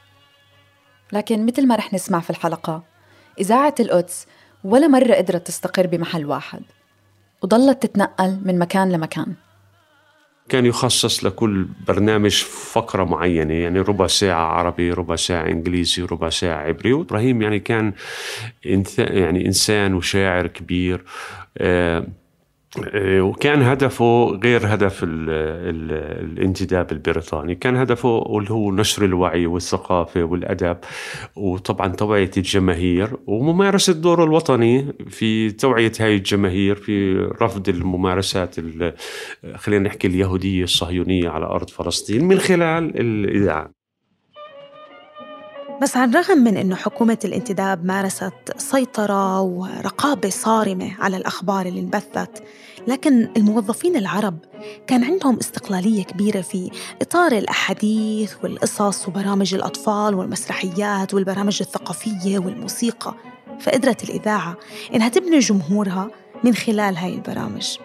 لكن 1.13 1.45
مثل 1.45 1.67
ما 1.67 1.75
رح 1.75 1.93
نسمع 1.93 2.19
في 2.19 2.29
الحلقة 2.29 2.83
إذاعة 3.39 3.75
القدس 3.79 4.27
ولا 4.63 4.87
مرة 4.87 5.13
قدرت 5.13 5.47
تستقر 5.47 5.87
بمحل 5.87 6.25
واحد 6.25 6.61
وضلت 7.43 7.83
تتنقل 7.83 8.39
من 8.45 8.59
مكان 8.59 8.91
لمكان. 8.91 9.33
كان 10.49 10.65
يخصص 10.65 11.23
لكل 11.23 11.67
برنامج 11.87 12.43
فقرة 12.71 13.03
معينة 13.03 13.53
يعني 13.53 13.79
ربع 13.79 14.07
ساعة 14.07 14.45
عربي 14.45 14.91
ربع 14.91 15.15
ساعة 15.15 15.45
إنجليزي 15.45 16.03
ربع 16.03 16.29
ساعة 16.29 16.63
عبري. 16.63 16.93
وإبراهيم 16.93 17.41
يعني 17.41 17.59
كان 17.59 17.93
يعني 18.97 19.45
إنسان 19.45 19.93
وشاعر 19.93 20.47
كبير 20.47 21.03
آه 21.57 22.07
وكان 22.97 23.61
هدفه 23.61 24.39
غير 24.43 24.73
هدف 24.73 25.03
ال 25.03 25.29
ال 25.29 25.91
الانتداب 26.31 26.91
البريطاني 26.91 27.55
كان 27.55 27.75
هدفه 27.75 28.37
اللي 28.37 28.51
هو 28.51 28.71
نشر 28.71 29.05
الوعي 29.05 29.45
والثقافة 29.45 30.23
والأدب 30.23 30.77
وطبعا 31.35 31.87
توعية 31.87 32.31
الجماهير 32.37 33.17
وممارسة 33.27 33.93
دوره 33.93 34.23
الوطني 34.23 34.93
في 35.09 35.51
توعية 35.51 35.91
هاي 35.99 36.15
الجماهير 36.15 36.75
في 36.75 37.15
رفض 37.41 37.69
الممارسات 37.69 38.55
خلينا 39.55 39.83
نحكي 39.83 40.07
اليهودية 40.07 40.63
الصهيونية 40.63 41.29
على 41.29 41.45
أرض 41.45 41.69
فلسطين 41.69 42.25
من 42.25 42.39
خلال 42.39 42.99
الإذاعة. 42.99 43.80
بس 45.81 45.97
على 45.97 46.11
الرغم 46.11 46.37
من 46.37 46.57
أنه 46.57 46.75
حكومة 46.75 47.17
الانتداب 47.25 47.85
مارست 47.85 48.33
سيطرة 48.57 49.41
ورقابة 49.41 50.29
صارمة 50.29 50.95
على 50.99 51.17
الأخبار 51.17 51.65
اللي 51.65 51.79
انبثت 51.79 52.43
لكن 52.87 53.29
الموظفين 53.37 53.95
العرب 53.95 54.37
كان 54.87 55.03
عندهم 55.03 55.37
استقلالية 55.37 56.03
كبيرة 56.03 56.41
في 56.41 56.71
إطار 57.01 57.31
الأحاديث 57.31 58.33
والقصص 58.43 59.07
وبرامج 59.07 59.53
الأطفال 59.53 60.15
والمسرحيات 60.15 61.13
والبرامج 61.13 61.57
الثقافية 61.61 62.39
والموسيقى. 62.39 63.13
فقدرت 63.59 64.03
الإذاعة 64.03 64.57
إنها 64.95 65.09
تبني 65.09 65.39
جمهورها 65.39 66.11
من 66.43 66.55
خلال 66.55 66.97
هاي 66.97 67.15
البرامج. 67.15 67.77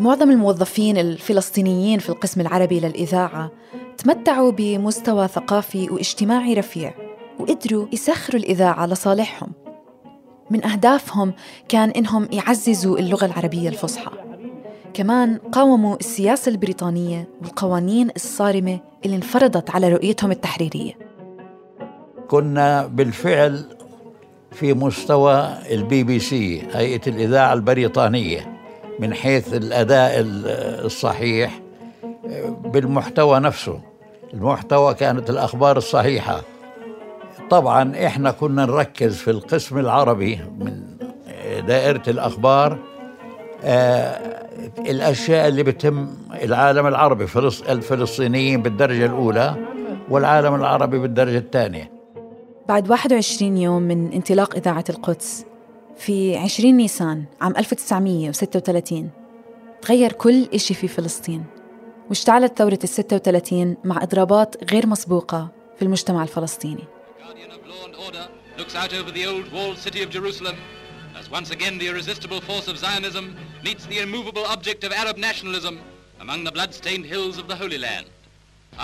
معظم 0.00 0.30
الموظفين 0.30 0.98
الفلسطينيين 0.98 1.98
في 1.98 2.08
القسم 2.08 2.40
العربي 2.40 2.80
للإذاعة 2.80 3.50
تمتعوا 3.98 4.50
بمستوى 4.50 5.28
ثقافي 5.28 5.90
واجتماعي 5.90 6.54
رفيع 6.54 6.94
وقدروا 7.38 7.86
يسخروا 7.92 8.40
الإذاعة 8.40 8.86
لصالحهم 8.86 9.52
من 10.50 10.64
أهدافهم 10.64 11.32
كان 11.68 11.90
إنهم 11.90 12.28
يعززوا 12.32 12.98
اللغة 12.98 13.26
العربية 13.26 13.68
الفصحى. 13.68 14.10
كمان 14.94 15.38
قاوموا 15.52 15.96
السياسة 15.96 16.50
البريطانية 16.50 17.28
والقوانين 17.42 18.10
الصارمة 18.16 18.80
اللي 19.04 19.16
انفرضت 19.16 19.70
على 19.70 19.88
رؤيتهم 19.88 20.30
التحريرية. 20.30 20.92
كنا 22.28 22.86
بالفعل 22.86 23.64
في 24.52 24.74
مستوى 24.74 25.54
البي 25.70 26.04
بي 26.04 26.18
سي 26.18 26.62
هيئة 26.72 27.00
الإذاعة 27.06 27.52
البريطانية 27.52 28.58
من 29.00 29.14
حيث 29.14 29.54
الأداء 29.54 30.12
الصحيح 30.84 31.60
بالمحتوى 32.64 33.40
نفسه. 33.40 33.87
المحتوى 34.34 34.94
كانت 34.94 35.30
الأخبار 35.30 35.76
الصحيحة. 35.76 36.40
طبعا 37.50 38.06
إحنا 38.06 38.30
كنا 38.30 38.66
نركز 38.66 39.16
في 39.16 39.30
القسم 39.30 39.78
العربي 39.78 40.40
من 40.58 40.82
دائرة 41.66 42.02
الأخبار 42.08 42.78
آه 43.64 44.46
الأشياء 44.78 45.48
اللي 45.48 45.62
بتم 45.62 46.08
العالم 46.42 46.86
العربي 46.86 47.26
الفلسطينيين 47.68 48.62
بالدرجة 48.62 49.06
الأولى 49.06 49.54
والعالم 50.10 50.54
العربي 50.54 50.98
بالدرجة 50.98 51.38
الثانية. 51.38 51.90
بعد 52.68 52.90
21 52.90 53.56
يوم 53.56 53.82
من 53.82 54.12
انطلاق 54.12 54.56
إذاعة 54.56 54.84
القدس 54.90 55.44
في 55.96 56.36
20 56.36 56.74
نيسان 56.76 57.24
عام 57.40 57.56
1936 57.56 59.10
تغير 59.82 60.12
كل 60.12 60.48
إشي 60.54 60.74
في 60.74 60.88
فلسطين. 60.88 61.44
واشتعلت 62.08 62.58
ثورة 62.58 62.78
ال 62.84 62.88
36 62.88 63.76
مع 63.84 64.02
إضرابات 64.02 64.72
غير 64.72 64.86
مسبوقة 64.86 65.48
في 65.76 65.82
المجتمع 65.82 66.22
الفلسطيني 66.22 66.84
looks 68.58 68.74
out 68.74 68.92
over 69.00 69.12
the 69.18 69.24
old 69.32 69.46
walled 69.56 69.78
city 69.86 70.00
of 70.02 70.10
Jerusalem 70.16 70.56
as 71.20 71.26
once 71.38 71.50
again 71.56 71.74
the 71.78 71.88
irresistible 71.92 72.40
force 72.50 72.66
of 72.72 72.76
Zionism 72.84 73.24
meets 73.66 73.84
the 73.92 73.98
immovable 74.06 74.44
object 74.54 74.80
of 74.86 74.90
Arab 75.02 75.16
nationalism 75.28 75.74
among 76.24 76.38
the 76.46 76.52
blood-stained 76.56 77.06
hills 77.12 77.36
of 77.42 77.46
the 77.50 77.56
Holy 77.62 77.78
Land. 77.86 78.06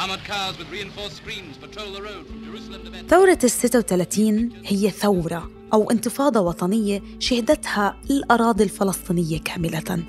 Armored 0.01 0.25
cars 0.31 0.55
with 0.59 0.69
reinforced 0.77 1.17
screens 1.23 1.55
patrol 1.65 1.91
the 1.97 2.03
road 2.09 2.25
from 2.31 2.39
Jerusalem 2.49 2.81
to 2.85 2.91
Bethlehem. 2.91 3.09
ثورة 3.09 3.39
ال 3.45 3.51
36 3.51 4.51
هي 4.65 4.91
ثورة 4.91 5.51
أو 5.73 5.91
انتفاضة 5.91 6.41
وطنية 6.41 7.03
شهدتها 7.19 7.97
الأراضي 8.11 8.65
الفلسطينية 8.65 9.41
كاملة 9.41 10.05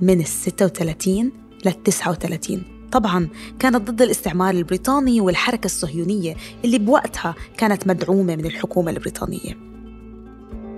من 0.00 0.20
ال 0.20 0.26
36 0.26 1.47
لل 1.66 1.82
39 1.82 2.78
طبعا 2.92 3.28
كانت 3.58 3.90
ضد 3.90 4.02
الاستعمار 4.02 4.54
البريطاني 4.54 5.20
والحركة 5.20 5.66
الصهيونية 5.66 6.36
اللي 6.64 6.78
بوقتها 6.78 7.34
كانت 7.56 7.86
مدعومة 7.86 8.36
من 8.36 8.46
الحكومة 8.46 8.90
البريطانية. 8.90 9.58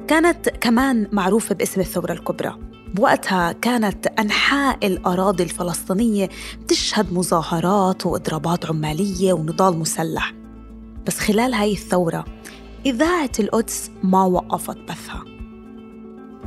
كانت 0.09 0.49
كمان 0.49 1.09
معروفة 1.13 1.55
باسم 1.55 1.81
الثورة 1.81 2.13
الكبرى. 2.13 2.59
بوقتها 2.95 3.53
كانت 3.53 4.07
أنحاء 4.07 4.87
الأراضي 4.87 5.43
الفلسطينية 5.43 6.29
بتشهد 6.63 7.13
مظاهرات 7.13 8.07
وإضرابات 8.07 8.67
عمالية 8.67 9.33
ونضال 9.33 9.79
مسلح. 9.79 10.35
بس 11.07 11.19
خلال 11.19 11.55
هاي 11.55 11.73
الثورة 11.73 12.25
إذاعة 12.87 13.31
القدس 13.41 13.91
ما 14.03 14.25
وقفت 14.25 14.79
بثها. 14.79 15.25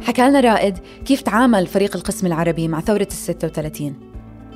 حكى 0.02 0.22
لنا 0.22 0.40
رائد 0.40 0.78
كيف 1.06 1.22
تعامل 1.22 1.68
فريق 1.68 1.96
القسم 1.96 2.28
العربي 2.28 2.68
مع 2.68 2.82
ثورة 2.82 3.08
الستة 3.12 3.48
وثلاثين؟ 3.48 4.13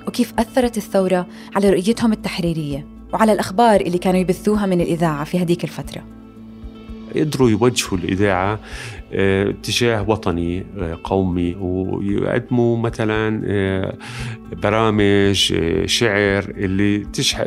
وكيف 0.08 0.34
أثرت 0.40 0.78
الثورة 0.78 1.28
على 1.56 1.70
رؤيتهم 1.70 2.12
التحريرية 2.12 2.86
وعلى 3.14 3.32
الأخبار 3.32 3.82
اللي 3.82 3.98
كانوا 3.98 4.20
يبثوها 4.20 4.66
من 4.66 4.82
الإذاعة 4.82 5.24
في 5.24 5.40
هذيك 5.40 5.64
الفترة. 5.64 6.04
قدروا 7.16 7.50
يوجهوا 7.50 7.98
الإذاعة 7.98 8.60
اتجاه 9.14 10.10
وطني 10.10 10.66
آه، 10.78 10.98
قومي 11.04 11.56
ويقدموا 11.56 12.78
مثلا 12.78 13.42
آه، 13.46 13.98
برامج 14.64 15.54
شعر 15.86 16.44
اللي 16.58 16.98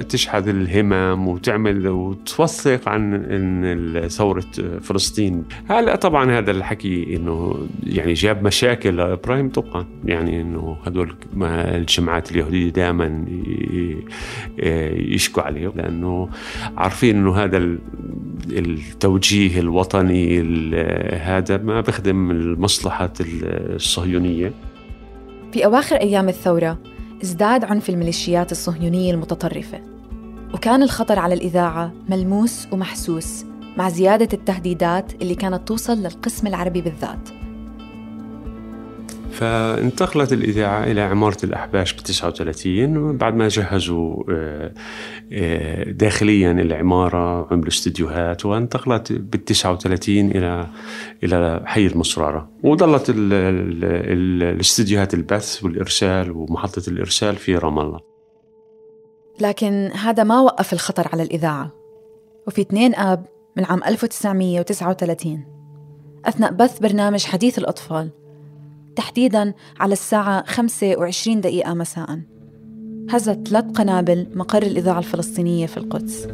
تشحذ 0.08 0.48
الهمم 0.48 1.28
وتعمل 1.28 1.88
وتوثق 1.88 2.88
عن 2.88 3.14
إن 3.14 4.08
ثوره 4.08 4.44
فلسطين. 4.80 5.44
هلا 5.68 5.96
طبعا 5.96 6.38
هذا 6.38 6.50
الحكي 6.50 7.16
إنه 7.16 7.66
يعني 7.82 8.12
جاب 8.12 8.42
مشاكل 8.42 8.96
لإبراهيم 8.96 9.48
طبعا 9.48 9.86
يعني 10.04 10.40
إنه 10.40 10.76
هدول 10.86 11.14
الجماعات 11.42 12.30
اليهودية 12.30 12.68
دائما 12.68 13.24
يشكوا 14.98 15.42
عليه 15.42 15.72
لأنه 15.76 16.28
عارفين 16.76 17.16
إنه 17.16 17.36
هذا 17.36 17.78
التوجيه 18.46 19.60
الوطني 19.60 20.40
هذا 21.16 21.56
ما 21.56 21.80
بخدم 21.80 22.30
المصلحة 22.30 23.12
الصهيونية. 23.20 24.52
في 25.52 25.64
أواخر 25.64 25.96
أيام 25.96 26.28
الثورة 26.28 26.78
ازداد 27.22 27.64
عنف 27.64 27.90
الميليشيات 27.90 28.52
الصهيونية 28.52 29.12
المتطرفة 29.12 29.80
وكان 30.54 30.82
الخطر 30.82 31.18
على 31.18 31.34
الإذاعة 31.34 31.92
ملموس 32.08 32.68
ومحسوس 32.72 33.44
مع 33.76 33.88
زيادة 33.88 34.28
التهديدات 34.32 35.12
اللي 35.22 35.34
كانت 35.34 35.68
توصل 35.68 35.98
للقسم 35.98 36.46
العربي 36.46 36.80
بالذات. 36.80 37.39
فانتقلت 39.30 40.32
الإذاعة 40.32 40.84
إلى 40.84 41.00
عمارة 41.00 41.36
الأحباش 41.44 41.92
ب 41.92 41.96
39 41.96 43.16
بعد 43.16 43.34
ما 43.34 43.48
جهزوا 43.48 44.24
آه، 44.30 44.72
آه، 45.32 45.90
داخليا 45.90 46.52
العمارة 46.52 47.48
عملوا 47.50 47.68
استديوهات 47.68 48.46
وانتقلت 48.46 49.12
بال 49.12 49.44
39 49.44 50.30
إلى 50.30 50.66
إلى 51.24 51.62
حي 51.64 51.86
المصرارة 51.86 52.48
وظلت 52.62 53.04
الاستديوهات 53.08 55.14
البث 55.14 55.64
والإرسال 55.64 56.30
ومحطة 56.30 56.82
الإرسال 56.88 57.36
في 57.36 57.56
رام 57.56 57.78
الله. 57.78 58.00
لكن 59.40 59.90
هذا 59.94 60.24
ما 60.24 60.40
وقف 60.40 60.72
الخطر 60.72 61.08
على 61.12 61.22
الإذاعة. 61.22 61.70
وفي 62.46 62.60
2 62.60 62.94
آب 62.94 63.26
من 63.56 63.64
عام 63.64 63.84
1939 63.84 65.44
أثناء 66.24 66.52
بث 66.52 66.78
برنامج 66.78 67.24
حديث 67.24 67.58
الأطفال. 67.58 68.10
تحديداً 68.96 69.54
على 69.80 69.92
الساعة 69.92 70.44
25 70.46 71.40
دقيقة 71.40 71.74
مساءً 71.74 72.20
هزت 73.10 73.48
ثلاث 73.48 73.64
قنابل 73.64 74.26
مقر 74.34 74.62
الإذاعة 74.62 74.98
الفلسطينية 74.98 75.66
في 75.66 75.76
القدس. 75.76 76.26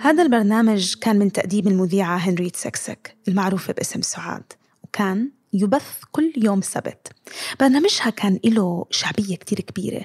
هذا 0.00 0.22
البرنامج 0.22 0.94
كان 0.94 1.18
من 1.18 1.32
تأديب 1.32 1.66
المذيعة 1.66 2.16
هنريت 2.16 2.56
سكسك 2.56 3.16
المعروفة 3.28 3.72
باسم 3.72 4.02
سعاد 4.02 4.52
وكان 4.82 5.30
يبث 5.52 6.02
كل 6.12 6.32
يوم 6.36 6.60
سبت. 6.60 7.08
برنامجها 7.60 8.10
كان 8.10 8.38
له 8.44 8.86
شعبية 8.90 9.36
كتير 9.36 9.60
كبيرة 9.60 10.04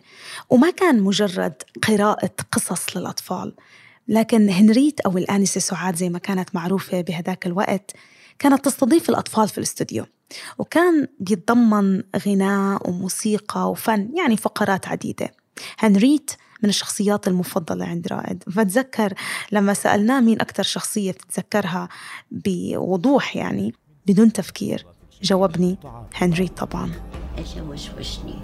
وما 0.49 0.69
كان 0.69 1.01
مجرد 1.01 1.53
قراءة 1.87 2.31
قصص 2.51 2.97
للأطفال. 2.97 3.53
لكن 4.09 4.49
هنريت 4.49 4.99
أو 4.99 5.17
الآنسة 5.17 5.59
سعاد 5.59 5.95
زي 5.95 6.09
ما 6.09 6.19
كانت 6.19 6.55
معروفة 6.55 7.01
بهذاك 7.01 7.45
الوقت 7.45 7.91
كانت 8.39 8.65
تستضيف 8.65 9.09
الأطفال 9.09 9.49
في 9.49 9.57
الاستوديو. 9.57 10.05
وكان 10.57 11.07
بيتضمن 11.19 12.03
غناء 12.27 12.89
وموسيقى 12.89 13.71
وفن 13.71 14.09
يعني 14.17 14.37
فقرات 14.37 14.87
عديدة. 14.87 15.31
هنريت 15.79 16.31
من 16.63 16.69
الشخصيات 16.69 17.27
المفضلة 17.27 17.85
عند 17.85 18.07
رائد. 18.07 18.43
بتذكر 18.47 19.13
لما 19.51 19.73
سألناه 19.73 20.19
مين 20.19 20.41
أكثر 20.41 20.63
شخصية 20.63 21.11
بتتذكرها 21.11 21.89
بوضوح 22.31 23.35
يعني 23.35 23.73
بدون 24.07 24.33
تفكير 24.33 24.85
جاوبني 25.21 25.77
هنريت 26.15 26.57
طبعا. 26.57 26.91
أجا 27.37 27.61
وشوشني 27.61 28.39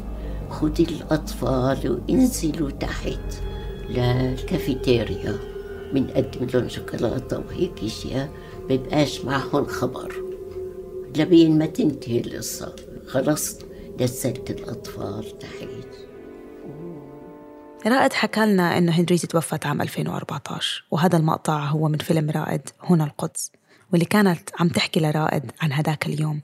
خدي 0.50 0.84
الأطفال 0.84 2.02
وانزلوا 2.10 2.72
تحت. 2.72 3.42
للكافيتيريا 3.90 5.55
بنقدم 5.94 6.46
لهم 6.54 6.70
شوكولاتة 6.70 7.40
وهيك 7.40 7.84
أشياء 7.84 8.30
بيبقاش 8.68 9.26
معهم 9.26 9.66
خبر 9.66 10.16
لبين 11.18 11.58
ما 11.58 11.66
تنتهي 11.66 12.20
القصة. 12.20 12.76
خلص 13.08 13.58
نزلت 14.00 14.50
الأطفال 14.52 15.40
تحت 15.40 15.86
رائد 17.88 18.14
حكى 18.14 18.46
لنا 18.46 18.78
إنه 18.78 18.92
هنريت 18.92 19.26
توفت 19.26 19.66
عام 19.66 19.82
2014 19.82 20.86
وهذا 20.92 21.18
المقطع 21.18 21.66
هو 21.66 21.88
من 21.88 21.98
فيلم 21.98 22.30
رائد 22.30 22.62
هنا 22.84 23.04
القدس 23.04 23.52
واللي 23.92 24.06
كانت 24.06 24.50
عم 24.60 24.68
تحكي 24.68 25.00
لرائد 25.00 25.52
عن 25.62 25.74
هداك 25.74 26.06
اليوم 26.06 26.42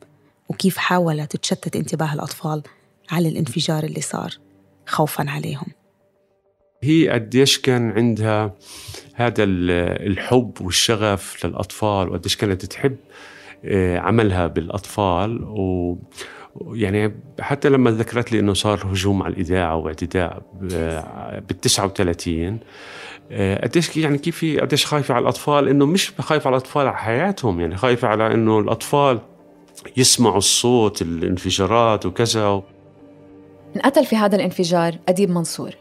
وكيف 0.50 0.78
حاولت 0.78 1.36
تشتت 1.36 1.76
انتباه 1.76 2.14
الأطفال 2.14 2.64
على 3.12 3.30
الانفجار 3.30 3.84
اللي 3.84 4.02
صار 4.02 4.38
خوفا 4.88 5.30
عليهم. 5.30 5.68
هي 6.84 7.10
قديش 7.10 7.60
كان 7.60 7.92
عندها 7.92 8.56
هذا 9.14 9.44
الحب 9.44 10.52
والشغف 10.62 11.46
للأطفال 11.46 12.10
وقديش 12.10 12.36
كانت 12.36 12.66
تحب 12.66 12.96
آه، 13.66 13.98
عملها 13.98 14.48
بالأطفال. 14.48 15.44
و 15.44 15.98
يعني 16.74 17.16
حتى 17.40 17.70
لما 17.70 17.92
ذكرت 17.92 18.32
لي 18.32 18.40
إنه 18.40 18.54
صار 18.54 18.88
هجوم 18.92 19.24
على 19.24 19.34
الإذاعة 19.34 19.76
واعتداء 19.76 20.42
بال 20.62 21.62
39 21.62 22.60
آه، 23.32 23.62
قديش 23.62 23.98
يعني 23.98 24.18
كيف 24.18 24.46
قديش 24.62 24.86
خايفة 24.86 25.14
على 25.14 25.22
الأطفال؟ 25.24 25.68
إنه 25.68 25.86
مش 25.86 26.12
خايفة 26.20 26.48
على 26.48 26.58
الأطفال 26.58 26.88
على 26.88 26.98
حياتهم. 26.98 27.60
يعني 27.60 27.78
خايفة 27.78 28.08
على 28.08 28.34
إنه 28.34 28.60
الأطفال 28.60 29.20
يسمعوا 29.98 30.38
الصوت 30.38 31.02
الانفجارات 31.02 32.06
وكذا 32.06 32.64
انقتل 33.76 34.06
في 34.06 34.16
هذا 34.16 34.36
الانفجار 34.36 34.98
أديب 35.10 35.30
منصور. 35.30 35.76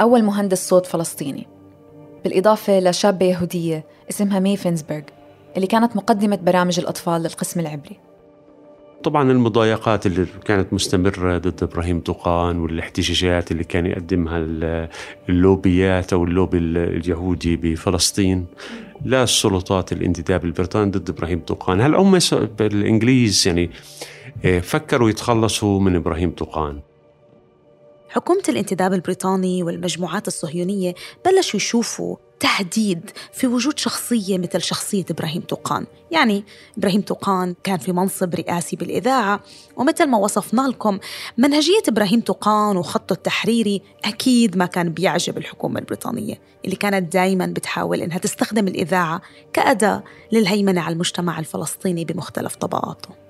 أول 0.00 0.22
مهندس 0.22 0.68
صوت 0.68 0.86
فلسطيني. 0.86 1.46
بالإضافة 2.24 2.80
لشابة 2.80 3.26
يهودية 3.26 3.84
اسمها 4.10 4.38
مي 4.38 4.56
فينزبرغ 4.56 5.02
اللي 5.56 5.66
كانت 5.66 5.96
مقدمة 5.96 6.36
برامج 6.36 6.80
الأطفال 6.80 7.22
للقسم 7.22 7.60
العبري. 7.60 7.96
طبعا 9.02 9.30
المضايقات 9.30 10.06
اللي 10.06 10.26
كانت 10.44 10.72
مستمرة 10.72 11.38
ضد 11.38 11.62
إبراهيم 11.62 12.00
طوقان 12.00 12.58
والاحتجاجات 12.58 13.52
اللي 13.52 13.64
كان 13.64 13.86
يقدمها 13.86 14.38
اللوبيات 15.28 16.12
أو 16.12 16.24
اللوبي 16.24 16.58
اليهودي 16.58 17.56
بفلسطين 17.56 18.46
لا 19.04 19.22
السلطات 19.22 19.92
الانتداب 19.92 20.44
البريطاني 20.44 20.90
ضد 20.90 21.10
إبراهيم 21.10 21.40
طوقان. 21.40 21.80
هل 21.80 21.94
هم 21.94 22.18
بالإنجليز 22.58 23.46
يعني 23.46 23.70
آه، 24.44 24.60
فكروا 24.60 25.10
يتخلصوا 25.10 25.80
من 25.80 25.96
إبراهيم 25.96 26.30
طوقان؟ 26.30 26.80
حكومة 28.10 28.42
الانتداب 28.48 28.92
البريطاني 28.92 29.62
والمجموعات 29.62 30.28
الصهيونية 30.28 30.94
بلشوا 31.24 31.56
يشوفوا 31.56 32.16
تهديد 32.40 33.10
في 33.32 33.46
وجود 33.46 33.78
شخصية 33.78 34.38
مثل 34.38 34.62
شخصية 34.62 35.04
إبراهيم 35.10 35.42
توقان. 35.42 35.86
يعني 36.10 36.44
إبراهيم 36.78 37.00
توقان 37.00 37.54
كان 37.64 37.78
في 37.78 37.92
منصب 37.92 38.34
رئاسي 38.34 38.76
بالإذاعة 38.76 39.40
ومثل 39.76 40.06
ما 40.06 40.18
وصفنا 40.18 40.68
لكم 40.68 40.98
منهجية 41.38 41.82
إبراهيم 41.88 42.20
توقان 42.20 42.76
وخطه 42.76 43.12
التحريري 43.12 43.82
أكيد 44.04 44.56
ما 44.56 44.66
كان 44.66 44.88
بيعجب 44.88 45.38
الحكومة 45.38 45.80
البريطانية 45.80 46.40
اللي 46.64 46.76
كانت 46.76 47.12
دايما 47.12 47.46
بتحاول 47.46 48.02
إنها 48.02 48.18
تستخدم 48.18 48.68
الإذاعة 48.68 49.20
كأداة 49.52 50.02
للهيمنة 50.32 50.80
على 50.80 50.92
المجتمع 50.92 51.38
الفلسطيني 51.38 52.04
بمختلف 52.04 52.56
طبقاته. 52.56 53.29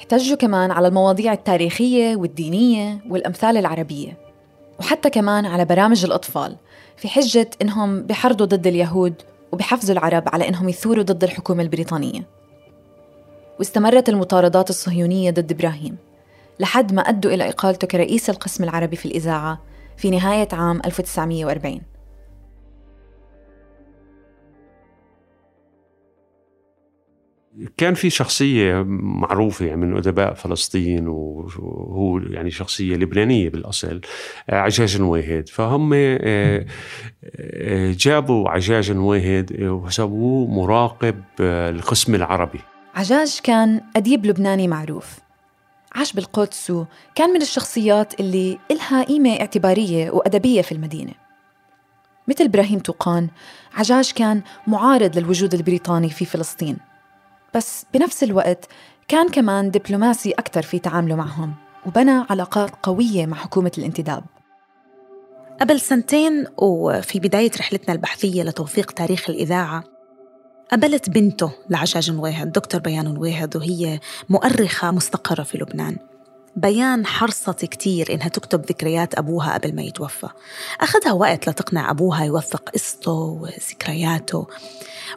احتجوا 0.00 0.36
كمان 0.36 0.70
على 0.70 0.88
المواضيع 0.88 1.32
التاريخية 1.32 2.16
والدينية 2.16 2.98
والأمثال 3.08 3.56
العربية 3.56 4.18
وحتى 4.78 5.10
كمان 5.10 5.46
على 5.46 5.64
برامج 5.64 6.04
الأطفال 6.04 6.56
في 6.96 7.08
حجة 7.08 7.50
إنهم 7.62 8.02
بحرضوا 8.02 8.46
ضد 8.46 8.66
اليهود 8.66 9.14
وبحفزوا 9.52 9.94
العرب 9.94 10.22
على 10.26 10.48
إنهم 10.48 10.68
يثوروا 10.68 11.02
ضد 11.02 11.24
الحكومة 11.24 11.62
البريطانية. 11.62 12.26
واستمرت 13.58 14.08
المطاردات 14.08 14.70
الصهيونية 14.70 15.30
ضد 15.30 15.52
إبراهيم 15.52 15.96
لحد 16.60 16.92
ما 16.92 17.02
أدوا 17.02 17.30
إلى 17.32 17.48
إقالته 17.48 17.86
كرئيس 17.86 18.30
القسم 18.30 18.64
العربي 18.64 18.96
في 18.96 19.06
الإذاعة 19.06 19.60
في 19.96 20.10
نهاية 20.10 20.48
عام 20.52 20.80
1940 20.84 21.80
كان 27.76 27.94
في 27.94 28.10
شخصية 28.10 28.82
معروفة 28.86 29.66
يعني 29.66 29.80
من 29.80 29.96
أدباء 29.96 30.34
فلسطين 30.34 31.08
وهو 31.08 32.18
يعني 32.18 32.50
شخصية 32.50 32.96
لبنانية 32.96 33.50
بالأصل 33.50 34.00
عجاج 34.48 35.00
نويهد 35.00 35.48
فهم 35.48 35.90
آه، 35.94 36.66
آه، 37.24 37.94
جابوا 37.98 38.50
عجاج 38.50 38.92
نويهد 38.92 39.62
وسووه 39.62 40.46
مراقب 40.50 41.22
آه، 41.40 41.70
القسم 41.70 42.14
العربي. 42.14 42.60
عجاج 42.94 43.40
كان 43.42 43.80
أديب 43.96 44.26
لبناني 44.26 44.68
معروف. 44.68 45.18
عاش 45.94 46.12
بالقدس 46.12 46.70
وكان 46.70 47.30
من 47.30 47.42
الشخصيات 47.42 48.20
اللي 48.20 48.58
إلها 48.70 49.02
قيمة 49.02 49.40
اعتبارية 49.40 50.10
وأدبية 50.10 50.62
في 50.62 50.72
المدينة. 50.72 51.12
مثل 52.28 52.44
إبراهيم 52.44 52.78
توقان 52.78 53.28
عجاج 53.74 54.12
كان 54.12 54.42
معارض 54.66 55.18
للوجود 55.18 55.54
البريطاني 55.54 56.10
في 56.10 56.24
فلسطين. 56.24 56.89
بس 57.54 57.86
بنفس 57.94 58.22
الوقت 58.22 58.68
كان 59.08 59.28
كمان 59.28 59.70
دبلوماسي 59.70 60.30
أكثر 60.30 60.62
في 60.62 60.78
تعامله 60.78 61.14
معهم 61.14 61.54
وبنى 61.86 62.24
علاقات 62.30 62.70
قوية 62.82 63.26
مع 63.26 63.36
حكومة 63.36 63.72
الانتداب. 63.78 64.24
قبل 65.60 65.80
سنتين 65.80 66.46
وفي 66.58 67.18
بداية 67.18 67.50
رحلتنا 67.58 67.94
البحثية 67.94 68.42
لتوثيق 68.42 68.90
تاريخ 68.90 69.30
الإذاعة 69.30 69.84
قابلت 70.70 71.10
بنته 71.10 71.52
لعجاج 71.70 72.10
نويهد 72.10 72.52
دكتور 72.52 72.80
بيان 72.80 73.14
نويهد 73.14 73.56
وهي 73.56 74.00
مؤرخة 74.28 74.90
مستقرة 74.90 75.42
في 75.42 75.58
لبنان. 75.58 75.96
بيان 76.56 77.06
حرصت 77.06 77.64
كتير 77.64 78.14
إنها 78.14 78.28
تكتب 78.28 78.66
ذكريات 78.66 79.18
أبوها 79.18 79.54
قبل 79.54 79.74
ما 79.74 79.82
يتوفى. 79.82 80.28
أخذها 80.80 81.12
وقت 81.12 81.48
لتقنع 81.48 81.90
أبوها 81.90 82.24
يوثق 82.24 82.70
قصته 82.70 83.12
وذكرياته 83.12 84.46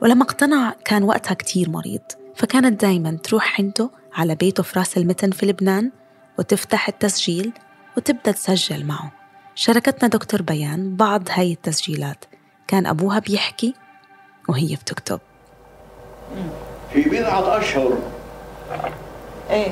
ولما 0.01 0.23
اقتنع 0.23 0.75
كان 0.85 1.03
وقتها 1.03 1.33
كتير 1.33 1.69
مريض. 1.69 2.22
فكانت 2.35 2.81
دايما 2.81 3.17
تروح 3.23 3.59
عنده 3.61 3.89
على 4.13 4.35
بيته 4.35 4.63
في 4.63 4.79
راس 4.79 4.97
المتن 4.97 5.31
في 5.31 5.45
لبنان 5.45 5.91
وتفتح 6.39 6.87
التسجيل 6.87 7.51
وتبدأ 7.97 8.31
تسجل 8.31 8.85
معه. 8.85 9.11
شاركتنا 9.55 10.09
دكتور 10.09 10.41
بيان 10.41 10.95
بعض 10.95 11.23
هاي 11.29 11.51
التسجيلات. 11.51 12.25
كان 12.67 12.85
أبوها 12.85 13.19
بيحكي 13.19 13.73
وهي 14.49 14.75
بتكتب. 14.75 15.19
في 16.93 17.01
بضعة 17.01 17.57
أشهر 17.59 17.97
إيه. 19.49 19.71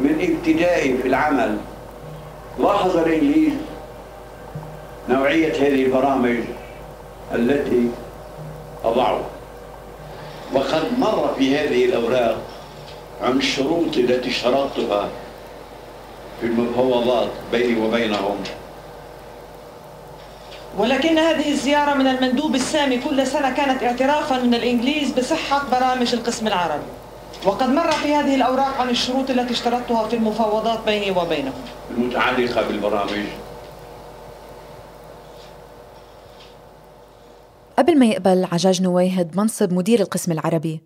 من 0.00 0.10
ابتدائي 0.20 0.98
في 0.98 1.08
العمل 1.08 1.58
لاحظ 2.58 2.96
الإنجليز 2.96 3.52
نوعية 5.08 5.52
هذه 5.52 5.84
البرامج 5.84 6.38
التي 7.34 7.90
أضعوا 8.84 9.22
وقد 10.52 10.98
مر 10.98 11.34
في 11.38 11.58
هذه 11.58 11.84
الأوراق 11.84 12.38
عن 13.22 13.36
الشروط 13.36 13.96
التي 13.96 14.28
اشترطتها 14.28 15.08
في 16.40 16.46
المفاوضات 16.46 17.28
بيني 17.52 17.80
وبينهم. 17.80 18.36
ولكن 20.78 21.18
هذه 21.18 21.50
الزيارة 21.50 21.94
من 21.94 22.06
المندوب 22.06 22.54
السامي 22.54 22.98
كل 22.98 23.26
سنة 23.26 23.50
كانت 23.50 23.82
اعترافا 23.82 24.38
من 24.38 24.54
الإنجليز 24.54 25.10
بصحة 25.12 25.62
برامج 25.70 26.14
القسم 26.14 26.46
العربي. 26.46 26.84
وقد 27.44 27.68
مر 27.68 27.90
في 27.90 28.14
هذه 28.14 28.34
الأوراق 28.34 28.80
عن 28.80 28.90
الشروط 28.90 29.30
التي 29.30 29.52
اشترطتها 29.52 30.08
في 30.08 30.16
المفاوضات 30.16 30.78
بيني 30.86 31.10
وبينهم. 31.10 31.52
المتعلقة 31.90 32.62
بالبرامج. 32.68 33.24
قبل 37.78 37.98
ما 37.98 38.06
يقبل 38.06 38.44
عجاج 38.44 38.82
نويهد 38.82 39.36
منصب 39.36 39.72
مدير 39.72 40.00
القسم 40.00 40.32
العربي 40.32 40.80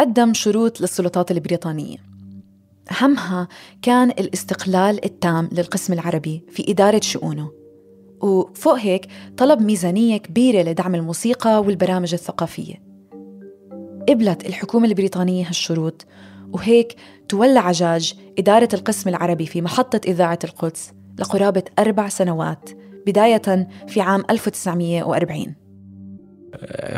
قدم 0.00 0.34
شروط 0.34 0.80
للسلطات 0.80 1.30
البريطانية. 1.30 1.96
أهمها 2.92 3.48
كان 3.82 4.10
الاستقلال 4.10 5.04
التام 5.04 5.48
للقسم 5.52 5.92
العربي 5.92 6.44
في 6.50 6.70
إدارة 6.70 7.00
شؤونه. 7.02 7.50
وفوق 8.20 8.74
هيك 8.78 9.06
طلب 9.36 9.62
ميزانية 9.62 10.16
كبيرة 10.16 10.62
لدعم 10.62 10.94
الموسيقى 10.94 11.62
والبرامج 11.62 12.14
الثقافية. 12.14 12.74
قبلت 14.08 14.46
الحكومة 14.46 14.88
البريطانية 14.88 15.48
هالشروط 15.48 16.06
وهيك 16.52 16.96
تولى 17.28 17.58
عجاج 17.58 18.14
إدارة 18.38 18.68
القسم 18.74 19.08
العربي 19.08 19.46
في 19.46 19.62
محطة 19.62 20.00
إذاعة 20.06 20.38
القدس 20.44 20.92
لقرابة 21.18 21.64
أربع 21.78 22.08
سنوات 22.08 22.70
بداية 23.06 23.68
في 23.88 24.00
عام 24.00 24.24
1940 24.30 25.65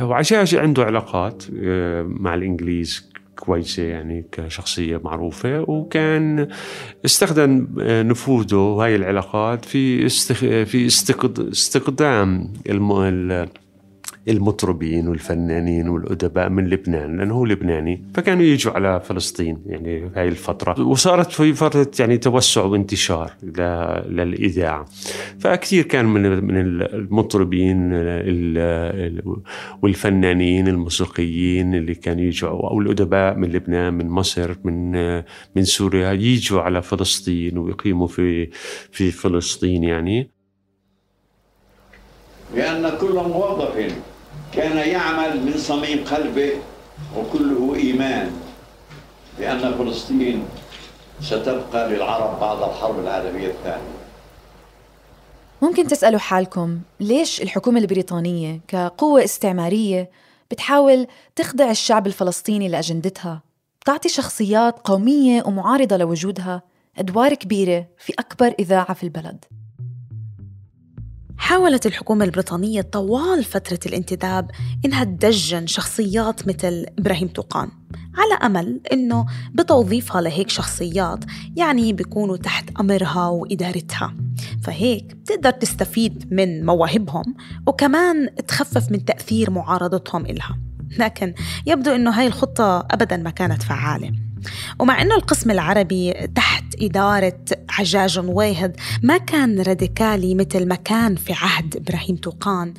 وعجاج 0.02 0.54
عنده 0.54 0.84
علاقات 0.84 1.44
آه، 1.62 2.02
مع 2.02 2.34
الإنجليز 2.34 3.12
كويسة 3.36 3.82
يعني 3.82 4.24
كشخصية 4.32 5.00
معروفة 5.04 5.60
وكان 5.60 6.48
استخدم 7.04 7.68
آه، 7.80 8.02
نفوذه 8.02 8.56
وهي 8.56 8.96
العلاقات 8.96 9.64
في 9.64 10.06
استخ... 10.06 10.38
في 10.40 10.86
استقد... 10.86 11.40
استخدام 11.40 12.52
الم... 12.68 12.92
ال- 14.28 14.36
المطربين 14.38 15.08
والفنانين 15.08 15.88
والأدباء 15.88 16.48
من 16.48 16.68
لبنان 16.68 17.16
لأنه 17.16 17.34
هو 17.34 17.44
لبناني 17.44 18.02
فكانوا 18.14 18.42
يجوا 18.44 18.72
على 18.72 19.00
فلسطين 19.00 19.58
يعني 19.66 20.10
هاي 20.16 20.28
الفترة 20.28 20.80
وصارت 20.82 21.32
في 21.32 21.52
فترة 21.52 21.90
يعني 22.00 22.18
توسع 22.18 22.62
وانتشار. 22.64 23.32
للإذاعة 24.08 24.84
فكثير 25.38 25.84
كان 25.84 26.04
من 26.04 26.44
من 26.44 26.56
المطربين 26.82 27.92
ال- 27.92 28.58
ال- 28.58 29.42
والفنانين 29.82 30.68
الموسيقيين 30.68 31.74
اللي 31.74 31.94
كانوا 31.94 32.22
يجوا 32.22 32.50
أو 32.50 32.80
الأدباء 32.80 33.36
من 33.36 33.48
لبنان 33.52 33.94
من 33.94 34.08
مصر 34.08 34.54
من 34.64 34.92
من 35.56 35.64
سوريا 35.64 36.12
يجوا 36.12 36.60
على 36.60 36.82
فلسطين 36.82 37.58
ويقيموا 37.58 38.06
في 38.06 38.46
في 38.92 39.10
فلسطين 39.10 39.84
يعني 39.84 40.30
لأن 42.54 42.90
كل 43.00 43.14
موظف 43.14 43.76
كان 44.54 44.88
يعمل 44.88 45.42
من 45.46 45.58
صميم 45.58 46.04
قلبه 46.04 46.52
وكله 47.16 47.74
إيمان 47.74 48.32
بأن 49.38 49.74
فلسطين 49.78 50.44
ستبقى 51.20 51.88
للعرب 51.88 52.40
بعد 52.40 52.62
الحرب 52.70 52.98
العالمية 52.98 53.46
الثانية. 53.46 53.98
ممكن 55.62 55.86
تسألوا 55.86 56.18
حالكم 56.18 56.80
ليش 57.00 57.42
الحكومة 57.42 57.80
البريطانية 57.80 58.60
كقوة 58.68 59.24
استعمارية 59.24 60.10
بتحاول 60.50 61.06
تخضع 61.36 61.70
الشعب 61.70 62.06
الفلسطيني 62.06 62.68
لأجندتها؟ 62.68 63.42
بتعطي 63.80 64.08
شخصيات 64.08 64.78
قومية 64.78 65.42
ومعارضة 65.46 65.96
لوجودها 65.96 66.62
أدوار 66.98 67.34
كبيرة 67.34 67.86
في 67.98 68.12
أكبر 68.18 68.54
إذاعة 68.58 68.94
في 68.94 69.02
البلد. 69.04 69.44
حاولت 71.38 71.86
الحكومة 71.86 72.24
البريطانية 72.24 72.80
طوال 72.80 73.44
فترة 73.44 73.78
الانتداب 73.86 74.50
إنها 74.84 75.04
تدجن 75.04 75.66
شخصيات 75.66 76.48
مثل 76.48 76.86
إبراهيم 76.98 77.28
توقان 77.28 77.68
على 78.16 78.34
أمل 78.42 78.80
إنه 78.92 79.26
بتوظيفها 79.54 80.20
لهيك 80.20 80.50
شخصيات 80.50 81.24
يعني 81.56 81.92
بيكونوا 81.92 82.36
تحت 82.36 82.70
أمرها 82.80 83.28
وإدارتها. 83.28 84.14
فهيك 84.62 85.14
بتقدر 85.14 85.50
تستفيد 85.50 86.28
من 86.34 86.66
مواهبهم 86.66 87.34
وكمان 87.66 88.34
تخفف 88.48 88.90
من 88.90 89.04
تأثير 89.04 89.50
معارضتهم 89.50 90.26
إلها. 90.26 90.58
لكن 90.98 91.34
يبدو 91.66 91.90
إنه 91.90 92.10
هاي 92.10 92.26
الخطة 92.26 92.78
أبداً 92.90 93.16
ما 93.16 93.30
كانت 93.30 93.62
فعالة. 93.62 94.12
ومع 94.78 95.02
أنه 95.02 95.14
القسم 95.14 95.50
العربي 95.50 96.12
تحت 96.12 96.67
إدارة 96.80 97.38
عجاج 97.70 98.18
واهد 98.18 98.76
ما 99.02 99.18
كان 99.18 99.62
راديكالي 99.62 100.34
مثل 100.34 100.68
ما 100.68 100.74
كان 100.74 101.16
في 101.16 101.32
عهد 101.32 101.76
إبراهيم 101.76 102.16
توقان. 102.16 102.74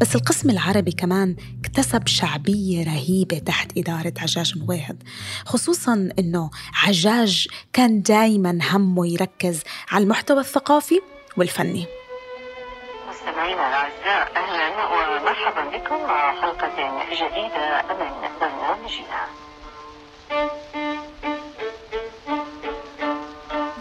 بس 0.00 0.16
القسم 0.16 0.50
العربي 0.50 0.92
كمان 0.92 1.36
اكتسب 1.64 2.06
شعبية 2.06 2.84
رهيبة 2.84 3.38
تحت 3.38 3.78
إدارة 3.78 4.12
عجاج 4.18 4.54
واهد 4.68 5.02
خصوصا 5.46 6.08
أنه 6.18 6.50
عجاج 6.86 7.48
كان 7.72 8.02
دايما 8.02 8.58
همه 8.70 9.06
يركز 9.06 9.62
على 9.90 10.04
المحتوى 10.04 10.40
الثقافي 10.40 11.00
والفني. 11.36 11.86
مستمعينا 13.10 13.68
الأعزاء 13.68 14.32
أهلا 14.36 14.68
ومرحبا 14.92 15.78
بكم 15.78 16.02
مع 16.02 16.40
حلقة 16.40 16.70
جديدة 17.12 17.82
من 17.98 18.28
برنامجنا. 18.40 19.20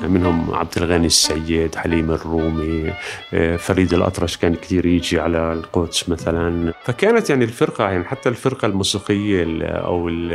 منهم 0.02 0.54
عبد 0.56 0.78
الغني 0.78 1.06
السيد 1.08 1.76
حليم 1.76 2.12
الرومي 2.12 2.94
آه، 3.34 3.56
فريد 3.56 3.94
الأطرش 3.94 4.38
كان 4.38 4.56
كثير 4.56 4.86
يجي 4.86 5.20
على 5.20 5.54
القدس 5.54 6.10
مثلا. 6.10 6.74
فكانت 6.84 7.30
يعني 7.30 7.44
الفرقة 7.44 7.90
يعني 7.90 8.04
حتى 8.04 8.30
الفرقة 8.30 8.66
الموسيقية 8.66 9.44
ال- 9.44 9.64
أو 9.64 10.10
ال- 10.10 10.32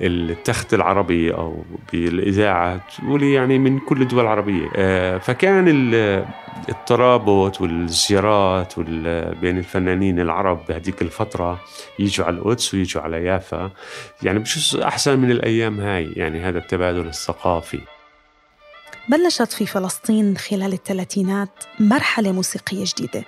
ال- 0.00 0.30
التخت 0.30 0.74
العربي 0.74 1.34
أو 1.34 1.64
بالإذاعة 1.92 2.80
تقولي 2.98 3.32
يعني 3.32 3.58
من 3.58 3.78
كل 3.78 4.02
الدول 4.02 4.20
العربية. 4.20 4.68
آه، 4.76 5.18
فكان 5.18 5.64
ال- 5.68 6.24
الترابط 6.68 7.60
والزيارات 7.60 8.78
وال- 8.78 9.34
بين 9.34 9.58
الفنانين 9.58 10.20
العرب 10.20 10.60
بهذيك 10.68 11.02
الفترة 11.02 11.60
يجوا 11.98 12.26
على 12.26 12.36
القدس 12.36 12.74
ويجوا 12.74 13.02
على 13.02 13.24
يافا. 13.24 13.70
يعني 14.22 14.38
مش 14.38 14.76
أحسن 14.76 15.18
من 15.18 15.30
الأيام 15.30 15.80
هاي 15.80 16.12
يعني 16.16 16.40
هذا 16.40 16.58
التبادل 16.58 17.06
الثقافي. 17.06 17.80
بلشت 19.08 19.52
في 19.52 19.66
فلسطين 19.66 20.36
خلال 20.36 20.72
الثلاثينات 20.72 21.64
مرحلة 21.80 22.32
موسيقية 22.32 22.84
جديدة 22.96 23.24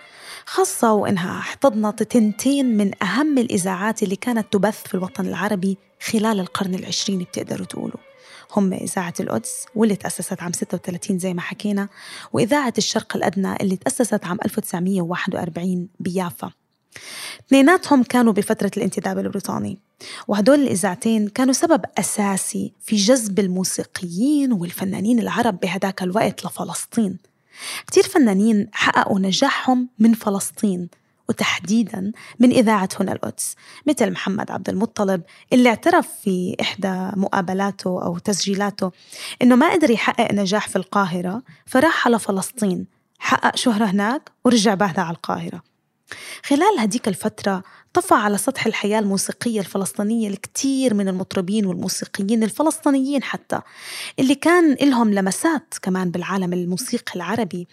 خاصة 0.47 0.93
وإنها 0.93 1.39
احتضنت 1.39 2.03
تنتين 2.03 2.77
من 2.77 3.03
أهم 3.03 3.39
الإذاعات 3.39 4.03
اللي 4.03 4.17
كانت 4.17 4.53
تبث 4.53 4.87
في 4.87 4.95
الوطن 4.95 5.27
العربي 5.27 5.79
خلال 6.03 6.41
القرن 6.41 6.75
العشرين 6.75 7.19
بتقدروا 7.19 7.67
تقولوا. 7.67 8.01
هم 8.57 8.73
إذاعة 8.73 9.15
القدس 9.21 9.67
واللي 9.75 9.97
تأسست 9.97 10.43
عام 10.43 10.53
36 10.53 11.19
زي 11.19 11.35
ما 11.35 11.41
حكينا 11.41 11.89
وإذاعة 12.33 12.75
الشرق 12.79 13.17
الأدنى 13.17 13.57
اللي 13.61 13.77
تأسست 13.77 14.25
عام 14.25 14.39
1941 14.45 15.89
بيافا. 16.01 16.53
اثنيناتهم 17.47 18.03
كانوا 18.03 18.33
بفترة 18.33 18.71
الانتداب 18.77 19.19
البريطاني 19.19 19.79
وهدول 20.29 20.61
الإذاعتين 20.61 21.29
كانوا 21.29 21.53
سبب 21.53 21.85
أساسي 21.99 22.73
في 22.81 22.97
جذب 22.97 23.39
الموسيقيين 23.39 24.53
والفنانين 24.53 25.19
العرب 25.19 25.61
بهداك 25.61 26.03
الوقت 26.03 26.45
لفلسطين. 26.45 27.19
كتير 27.87 28.03
فنانين 28.03 28.69
حققوا 28.73 29.19
نجاحهم 29.19 29.89
من 29.99 30.15
فلسطين 30.15 30.89
وتحديدا 31.29 32.13
من 32.39 32.51
إذاعة 32.51 32.89
هنا 33.01 33.13
القدس 33.13 33.55
مثل 33.87 34.11
محمد 34.11 34.51
عبد 34.51 34.69
المطلب 34.69 35.23
اللي 35.53 35.69
اعترف 35.69 36.09
في 36.23 36.57
إحدى 36.61 37.11
مقابلاته 37.17 38.03
أو 38.05 38.19
تسجيلاته 38.19 38.93
إنه 39.43 39.57
ما 39.57 39.73
قدر 39.73 39.91
يحقق 39.91 40.33
نجاح 40.33 40.69
في 40.69 40.77
القاهرة 40.77 41.43
فراح 41.67 42.07
على 42.07 42.19
فلسطين 42.19 42.87
حقق 43.19 43.57
شهرة 43.57 43.85
هناك 43.85 44.31
ورجع 44.45 44.75
بعدها 44.75 45.05
على 45.05 45.17
القاهرة. 45.17 45.63
خلال 46.45 46.79
هديك 46.79 47.09
الفترة 47.09 47.63
طفى 47.95 48.15
على 48.15 48.39
سطح 48.39 48.67
الحياة 48.67 48.99
الموسيقية 48.99 49.61
الفلسطينية 49.61 50.29
الكثير 50.29 50.95
من 50.95 51.09
المطربين 51.09 51.67
والموسيقيين 51.67 52.43
الفلسطينيين 52.43 53.23
حتى 53.23 53.61
اللي 54.19 54.35
كان 54.35 54.75
لهم 54.75 55.15
لمسات 55.15 55.75
كمان 55.83 56.11
بالعالم 56.11 56.53
الموسيقي 56.53 57.17
العربي 57.17 57.69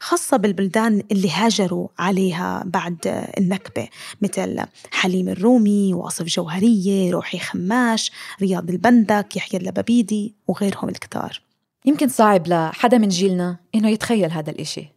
خاصة 0.00 0.36
بالبلدان 0.36 1.02
اللي 1.12 1.30
هاجروا 1.30 1.88
عليها 1.98 2.62
بعد 2.66 3.28
النكبة 3.38 3.88
مثل 4.22 4.60
حليم 4.90 5.28
الرومي 5.28 5.94
وأصف 5.94 6.24
جوهرية 6.24 7.12
روحي 7.12 7.38
خماش 7.38 8.12
رياض 8.40 8.70
البندك 8.70 9.36
يحيى 9.36 9.60
اللبابيدي 9.60 10.34
وغيرهم 10.48 10.88
الكتار. 10.88 11.40
يمكن 11.84 12.08
صعب 12.08 12.48
لحدا 12.48 12.98
من 12.98 13.08
جيلنا 13.08 13.56
إنه 13.74 13.88
يتخيل 13.88 14.30
هذا 14.30 14.50
الإشي. 14.50 14.95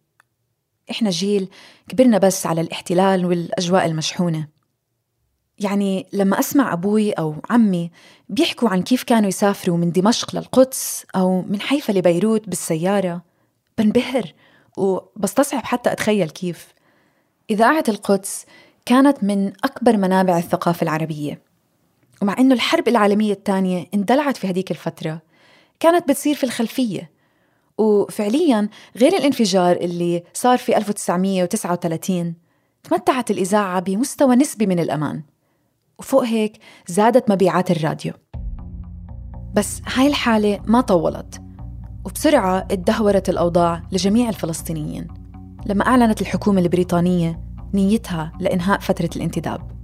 إحنا 0.92 1.10
جيل 1.10 1.50
كبرنا 1.88 2.18
بس 2.18 2.46
على 2.46 2.62
الاحتلال 2.62 3.26
والأجواء 3.26 3.86
المشحونة. 3.86 4.48
يعني 5.60 6.08
لما 6.14 6.40
أسمع 6.40 6.74
أبوي 6.74 7.12
أو 7.12 7.36
عمي 7.50 7.92
بيحكوا 8.30 8.70
عن 8.70 8.82
كيف 8.84 9.04
كانوا 9.04 9.30
يسافروا 9.30 9.78
من 9.78 9.92
دمشق 9.92 10.36
للقدس 10.36 11.06
أو 11.16 11.42
من 11.42 11.62
حيفا 11.62 11.92
لبيروت 11.92 12.50
بالسيارة 12.50 13.22
بنبهر 13.78 14.34
وبستصعب 14.78 15.64
حتى 15.64 15.92
أتخيل 15.92 16.30
كيف. 16.30 16.74
إذاعة 17.50 17.84
القدس 17.90 18.46
كانت 18.86 19.24
من 19.24 19.48
أكبر 19.64 19.98
منابع 19.98 20.38
الثقافة 20.38 20.84
العربية 20.84 21.42
ومع 22.22 22.36
إنه 22.40 22.56
الحرب 22.56 22.88
العالمية 22.88 23.34
الثانية 23.34 23.88
اندلعت 23.94 24.38
في 24.38 24.50
هديك 24.50 24.72
الفترة 24.72 25.22
كانت 25.80 26.10
بتصير 26.10 26.36
في 26.36 26.44
الخلفية. 26.44 27.10
وفعليا 27.80 28.70
غير 28.98 29.14
الانفجار 29.18 29.76
اللي 29.76 30.24
صار 30.34 30.58
في 30.58 30.78
1939 30.78 32.36
تمتعت 32.84 33.32
الإذاعة 33.32 33.80
بمستوى 33.80 34.36
نسبي 34.36 34.66
من 34.66 34.80
الأمان. 34.80 35.24
وفوق 36.00 36.24
هيك 36.24 36.58
زادت 36.88 37.32
مبيعات 37.32 37.72
الراديو. 37.72 38.14
بس 39.54 39.82
هاي 39.94 40.08
الحالة 40.08 40.60
ما 40.66 40.82
طولت 40.82 41.42
وبسرعة 42.06 42.58
اتدهورت 42.58 43.30
الأوضاع 43.30 43.84
لجميع 43.92 44.30
الفلسطينيين 44.30 45.08
لما 45.66 45.88
أعلنت 45.88 46.22
الحكومة 46.22 46.62
البريطانية 46.62 47.40
نيتها 47.74 48.32
لإنهاء 48.40 48.80
فترة 48.80 49.10
الانتداب. 49.16 49.79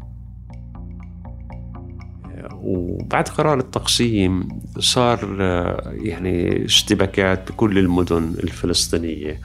وبعد 2.66 3.28
قرار 3.28 3.60
التقسيم 3.60 4.48
صار 4.80 5.38
آه، 5.42 5.94
يعني 5.94 6.66
اشتباكات 6.66 7.52
بكل 7.52 7.78
المدن 7.78 8.34
الفلسطينية. 8.44 9.40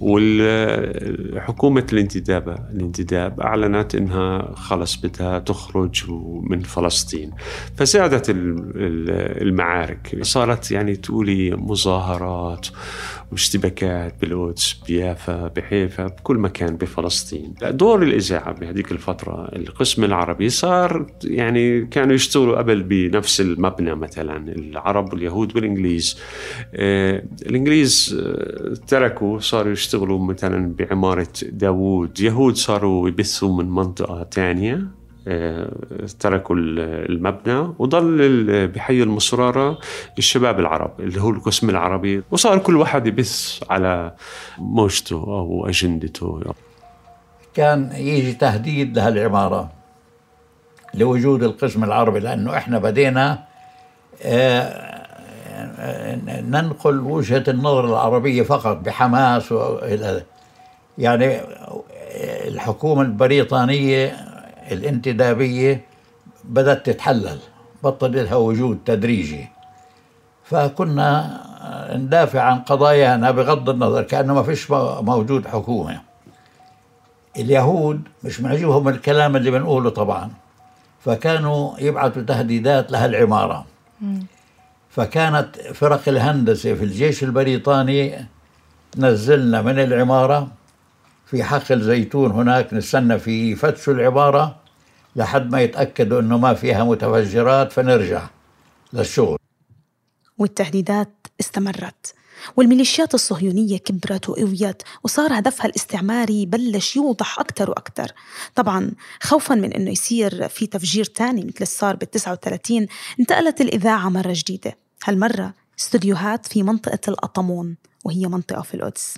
وحكومة 0.00 1.86
الانتداب 1.92 2.68
الانتداب 2.74 3.40
أعلنت 3.40 3.94
أنها 3.94 4.54
خلص 4.54 4.96
بدها 4.96 5.38
تخرج 5.38 6.04
من 6.42 6.60
فلسطين. 6.60 7.30
فزادت 7.76 8.26
المعارك. 9.42 10.18
صارت 10.22 10.70
يعني 10.70 10.96
تقولي 10.96 11.50
مظاهرات 11.50 12.66
واشتباكات 13.32 14.14
بالقدس 14.20 14.72
بيافا 14.88 15.46
بحيفا 15.46 16.06
بكل 16.06 16.36
مكان 16.36 16.76
بفلسطين. 16.76 17.54
دور 17.62 18.02
الإذاعة 18.02 18.52
بهذيك 18.52 18.92
الفترة 18.92 19.48
القسم 19.56 20.04
العربي 20.04 20.48
صار 20.48 21.06
يعني 21.24 21.86
كانوا 21.86 22.14
يشتغلوا 22.14 22.58
قبل 22.58 22.82
بنفس 22.82 23.40
المبنى 23.40 23.94
مثلا 23.94 24.52
العرب 24.52 25.12
واليهود 25.12 25.56
والإنجليز. 25.56 26.18
آه 26.74 27.22
الإنجليز 27.46 28.20
آه 28.20 28.74
تركوا 28.86 29.38
صاروا 29.38 29.72
يشتغلوا 29.72 30.18
مثلا 30.18 30.74
بعمارة 30.78 31.32
داوود. 31.42 32.20
يهود 32.20 32.56
صاروا 32.56 33.08
يبثوا 33.08 33.62
من 33.62 33.70
منطقة 33.70 34.22
تانية. 34.22 34.74
آه، 34.74 35.01
تركوا 36.20 36.56
المبنى 36.56 37.74
وضل 37.78 38.68
بحي 38.68 39.02
المصرارة 39.02 39.78
الشباب 40.18 40.60
العرب 40.60 41.00
اللي 41.00 41.20
هو 41.20 41.30
القسم 41.30 41.70
العربي. 41.70 42.22
وصار 42.30 42.58
كل 42.58 42.76
واحد 42.76 43.06
يبث 43.06 43.62
على 43.70 44.12
موجته 44.58 45.16
أو 45.16 45.66
أجندته. 45.68 46.40
كان 47.54 47.92
يجي 47.92 48.32
تهديد 48.32 48.96
لهالعمارة 48.98 49.70
لوجود 50.94 51.42
القسم 51.42 51.84
العربي 51.84 52.20
لأنه 52.20 52.56
إحنا 52.56 52.78
بدينا 52.78 53.44
آه، 54.22 54.92
ننقل 56.40 57.00
وجهة 57.00 57.44
النظر 57.48 57.84
العربية 57.84 58.42
فقط 58.42 58.76
بحماس 58.76 59.52
وإلى 59.52 60.22
يعني 60.98 61.40
الحكومة 62.48 63.02
البريطانية 63.02 64.31
الانتدابية 64.72 65.84
بدأت 66.44 66.86
تتحلل 66.86 67.38
بطل 67.84 68.12
لها 68.24 68.34
وجود 68.36 68.78
تدريجي. 68.84 69.48
فكنا 70.44 71.40
ندافع 71.96 72.40
عن 72.42 72.58
قضايانا 72.58 73.30
بغض 73.30 73.70
النظر 73.70 74.02
كأنه 74.02 74.34
ما 74.34 74.42
فيش 74.42 74.70
موجود 75.00 75.46
حكومة. 75.46 76.00
اليهود 77.36 78.00
مش 78.24 78.40
معجبهم 78.40 78.88
الكلام 78.88 79.36
اللي 79.36 79.50
بنقوله 79.50 79.90
طبعا 79.90 80.30
فكانوا 81.04 81.78
يبعثوا 81.78 82.22
تهديدات 82.22 82.92
لها 82.92 83.06
العمارة. 83.06 83.64
فكانت 84.90 85.56
فرق 85.74 86.08
الهندسة 86.08 86.74
في 86.74 86.84
الجيش 86.84 87.24
البريطاني 87.24 88.26
نزلنا 88.98 89.62
من 89.62 89.78
العمارة 89.78 90.48
في 91.26 91.44
حقل 91.44 91.80
زيتون 91.80 92.30
هناك 92.30 92.74
نستنى 92.74 93.18
في 93.18 93.52
يفتشوا 93.52 93.94
العبارة 93.94 94.56
لحد 95.16 95.50
ما 95.50 95.60
يتأكدوا 95.60 96.20
أنه 96.20 96.38
ما 96.38 96.54
فيها 96.54 96.84
متفجرات 96.84 97.72
فنرجع 97.72 98.22
للشغل. 98.92 99.38
والتهديدات 100.38 101.26
استمرت 101.40 102.14
والميليشيات 102.56 103.14
الصهيونية 103.14 103.78
كبرت 103.78 104.28
وقويت 104.28 104.82
وصار 105.04 105.38
هدفها 105.38 105.66
الاستعماري 105.66 106.46
بلش 106.46 106.96
يوضح 106.96 107.38
أكثر 107.38 107.70
وأكثر 107.70 108.12
طبعا 108.54 108.92
خوفا 109.22 109.54
من 109.54 109.72
أنه 109.72 109.90
يصير 109.90 110.48
في 110.48 110.66
تفجير 110.66 111.04
تاني 111.04 111.44
مثل 111.44 111.66
صار 111.66 111.96
بال 111.96 112.10
39 112.10 112.86
انتقلت 113.20 113.60
الإذاعة 113.60 114.08
مرة 114.08 114.32
جديدة. 114.36 114.76
هالمرة 115.04 115.54
استوديوهات 115.78 116.46
في 116.46 116.62
منطقة 116.62 116.98
الأطمون 117.08 117.76
وهي 118.04 118.26
منطقة 118.26 118.62
في 118.62 118.74
القدس. 118.74 119.16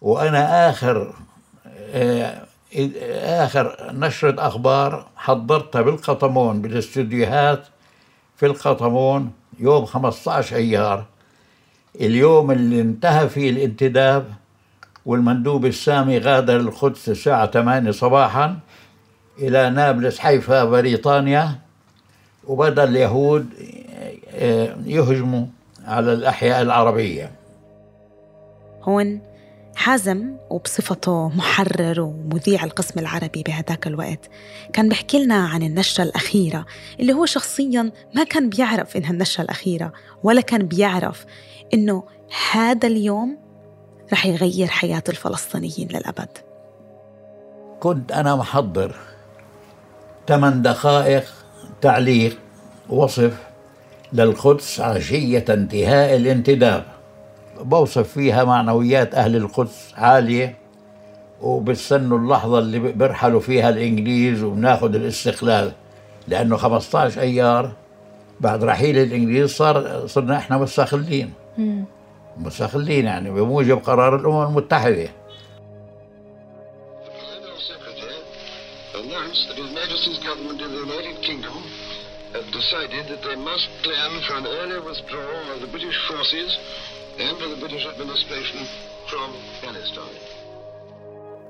وأنا 0.00 0.70
آخر 0.70 1.14
آه، 1.66 2.46
آخر 3.22 3.92
نشرة 3.92 4.46
أخبار 4.46 5.06
حضرتها 5.16 5.82
بالقطمون 5.82 6.62
بالاستوديوهات 6.62 7.66
في 8.36 8.46
القطمون 8.46 9.32
يوم 9.58 9.84
15 9.84 10.56
أيار 10.56 11.04
اليوم 12.00 12.50
اللي 12.50 12.80
انتهى 12.80 13.28
فيه 13.28 13.50
الانتداب 13.50 14.24
والمندوب 15.06 15.66
السامي 15.66 16.18
غادر 16.18 16.56
القدس 16.56 17.08
الساعة 17.08 17.46
8 17.50 17.90
صباحا 17.90 18.58
إلى 19.38 19.70
نابلس 19.70 20.18
حيفا 20.18 20.64
بريطانيا 20.64 21.58
وبدأ 22.46 22.84
اليهود 22.84 23.46
آه، 24.34 24.76
يهجموا 24.86 25.46
على 25.86 26.12
الأحياء 26.12 26.62
العربية. 26.62 27.32
هون 28.82 29.20
حازم 29.76 30.36
وبصفته 30.50 31.28
محرر 31.28 32.00
ومذيع 32.00 32.64
القسم 32.64 33.00
العربي 33.00 33.42
بهداك 33.42 33.86
الوقت 33.86 34.30
كان 34.72 34.88
بيحكي 34.88 35.24
لنا 35.24 35.46
عن 35.46 35.62
النشرة 35.62 36.04
الأخيرة 36.04 36.66
اللي 37.00 37.12
هو 37.12 37.26
شخصيا 37.26 37.92
ما 38.14 38.24
كان 38.24 38.48
بيعرف 38.48 38.96
إنها 38.96 39.10
النشرة 39.10 39.44
الأخيرة 39.44 39.92
ولا 40.22 40.40
كان 40.40 40.66
بيعرف 40.66 41.26
إنه 41.74 42.04
هذا 42.52 42.86
اليوم 42.86 43.38
رح 44.12 44.26
يغير 44.26 44.66
حياة 44.66 45.02
الفلسطينيين 45.08 45.88
للأبد. 45.88 46.38
كنت 47.80 48.12
أنا 48.12 48.36
محضر 48.36 48.96
ثمان 50.28 50.62
دقائق 50.62 51.24
تعليق 51.80 52.38
وصف 52.88 53.34
للقدس 54.12 54.80
عشية 54.80 55.44
انتهاء 55.48 56.16
الانتداب. 56.16 56.91
بوصف 57.62 58.08
فيها 58.08 58.44
معنويات 58.44 59.14
أهل 59.14 59.36
القدس 59.36 59.92
عالية 59.96 60.58
وبستنوا 61.40 62.18
اللحظة 62.18 62.58
اللي 62.58 62.78
بيرحلوا 62.78 63.40
فيها 63.40 63.68
الإنجليز 63.68 64.42
وبناخذ 64.42 64.94
الاستقلال 64.94 65.72
لأنه 66.28 66.56
15 66.56 67.20
أيار 67.20 67.72
بعد 68.40 68.64
رحيل 68.64 68.98
الإنجليز 68.98 69.50
صار 69.50 70.06
صرنا 70.06 70.36
إحنا 70.36 70.58
مستقلين. 70.58 71.32
مستقلين 72.36 73.04
يعني 73.04 73.30
بموجب 73.30 73.78
قرار 73.78 74.16
الأمم 74.16 74.46
المتحدة. 74.46 75.08
Decided 82.52 83.04
that 83.08 83.22
they 83.28 83.36
must 83.50 83.68
plan 83.82 84.12
for 84.26 84.34
an 84.40 84.46
early 84.46 84.80
withdrawal 84.88 85.44
of 85.54 85.60
the 85.62 85.70
British 85.74 85.98
forces 86.08 86.50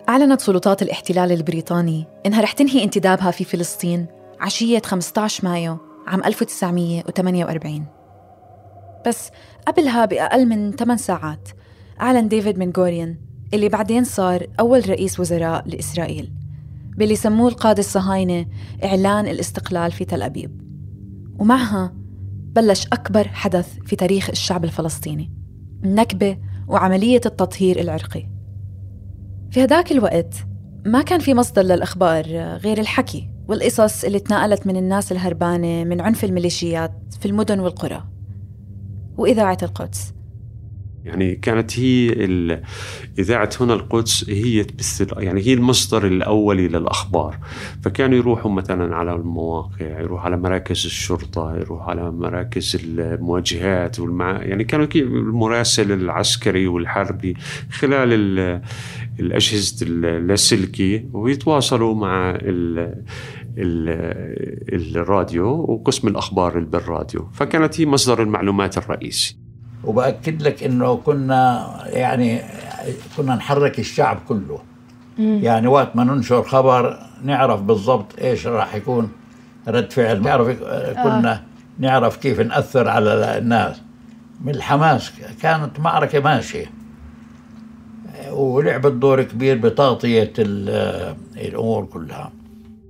أعلنت 0.09 0.41
سلطات 0.41 0.83
الاحتلال 0.83 1.33
البريطاني 1.33 2.07
إنها 2.27 2.41
رح 2.41 2.53
تنهي 2.53 2.85
انتدابها 2.85 3.31
في 3.31 3.45
فلسطين 3.45 4.07
عشية 4.41 4.83
15 4.85 5.49
مايو 5.49 5.79
عام 6.07 6.25
1948 6.25 7.87
بس 9.07 9.31
قبلها 9.67 10.05
بأقل 10.05 10.47
من 10.47 10.73
8 10.73 10.97
ساعات 10.97 11.49
أعلن 12.01 12.29
ديفيد 12.29 12.59
منغوريان 12.59 13.17
اللي 13.55 13.69
بعدين 13.69 14.05
صار 14.05 14.47
أول 14.61 14.91
رئيس 14.91 15.21
وزراء 15.21 15.69
لإسرائيل 15.69 16.33
باللي 16.97 17.17
سموه 17.17 17.49
القادة 17.49 17.81
الصهاينة 17.81 18.47
إعلان 18.85 19.29
الاستقلال 19.29 19.93
في 19.93 20.05
تل 20.05 20.23
أبيب. 20.23 20.63
ومعها 21.39 21.93
بلش 22.53 22.87
أكبر 22.87 23.29
حدث 23.29 23.79
في 23.87 23.97
تاريخ 23.97 24.31
الشعب 24.31 24.65
الفلسطيني. 24.65 25.42
النكبة 25.85 26.39
وعملية 26.69 27.21
التطهير 27.27 27.81
العرقي. 27.81 28.27
في 29.51 29.65
هداك 29.65 29.93
الوقت 29.93 30.35
ما 30.87 31.03
كان 31.03 31.21
في 31.21 31.35
مصدر 31.35 31.63
للأخبار 31.63 32.27
غير 32.57 32.79
الحكي 32.79 33.31
والقصص 33.49 34.05
اللي 34.05 34.19
تناقلت 34.19 34.67
من 34.67 34.77
الناس 34.77 35.13
الهربانة 35.13 35.85
من 35.85 36.01
عنف 36.01 36.25
الميليشيات 36.25 36.93
في 37.21 37.27
المدن 37.27 37.61
والقرى. 37.61 38.05
وإذاعة 39.17 39.59
القدس. 39.63 40.15
يعني 41.05 41.35
كانت 41.35 41.79
هي 41.81 42.13
إذاعة 43.19 43.51
هنا 43.61 43.75
القدس 43.75 44.31
هي 44.31 44.65
تبث 44.65 45.13
يعني 45.17 45.41
هي 45.41 45.53
المصدر 45.55 46.07
الأولي 46.07 46.69
للأخبار 46.69 47.39
فكانوا 47.83 48.19
يروحوا 48.19 48.51
مثلا 48.51 48.97
على 48.97 49.15
المواقع 49.15 50.01
يروحوا 50.01 50.25
على 50.25 50.37
مراكز 50.37 50.85
الشرطة 50.87 51.57
يروحوا 51.57 51.91
على 51.91 52.11
مراكز 52.11 52.79
المواجهات 52.85 54.01
والمع... 54.01 54.43
يعني 54.43 54.65
كانوا 54.65 54.87
المراسل 54.97 55.93
العسكري 55.93 56.67
والحربي 56.67 57.37
خلال 57.71 58.13
الأجهزة 59.21 59.87
اللاسلكي 59.87 61.09
ويتواصلوا 61.13 61.95
مع 61.95 62.31
ال... 62.31 63.03
الراديو 64.97 65.47
وقسم 65.47 66.09
الأخبار 66.09 66.59
بالراديو. 66.59 67.29
فكانت 67.33 67.81
هي 67.81 67.87
مصدر 67.87 68.23
المعلومات 68.23 68.79
الرئيسي. 68.79 69.42
وبأكد 69.85 70.43
لك 70.43 70.63
إنه 70.63 70.97
كنا 70.97 71.71
يعني 71.87 72.43
كنا 73.17 73.35
نحرك 73.35 73.79
الشعب 73.79 74.19
كله. 74.29 74.63
مم. 75.19 75.39
يعني 75.43 75.67
وقت 75.67 75.97
ما 75.97 76.05
ننشر 76.05 76.43
خبر 76.43 76.99
نعرف 77.25 77.61
بالضبط 77.61 78.19
إيش 78.21 78.47
راح 78.47 78.75
يكون 78.75 79.13
رد 79.69 79.93
فعل 79.93 80.23
نعرف 80.23 80.49
كنا 81.03 81.43
نعرف 81.79 82.17
كيف 82.17 82.41
نأثر 82.41 82.89
على 82.89 83.39
الناس. 83.39 83.77
من 84.41 84.55
الحماس 84.55 85.13
كانت 85.43 85.81
معركة 85.81 86.21
ماشية. 86.21 86.67
ولعبت 88.31 88.93
دور 88.93 89.23
كبير 89.23 89.59
بتغطية 89.59 90.33
ال- 90.39 91.17
الأمور 91.37 91.85
كلها. 91.85 92.33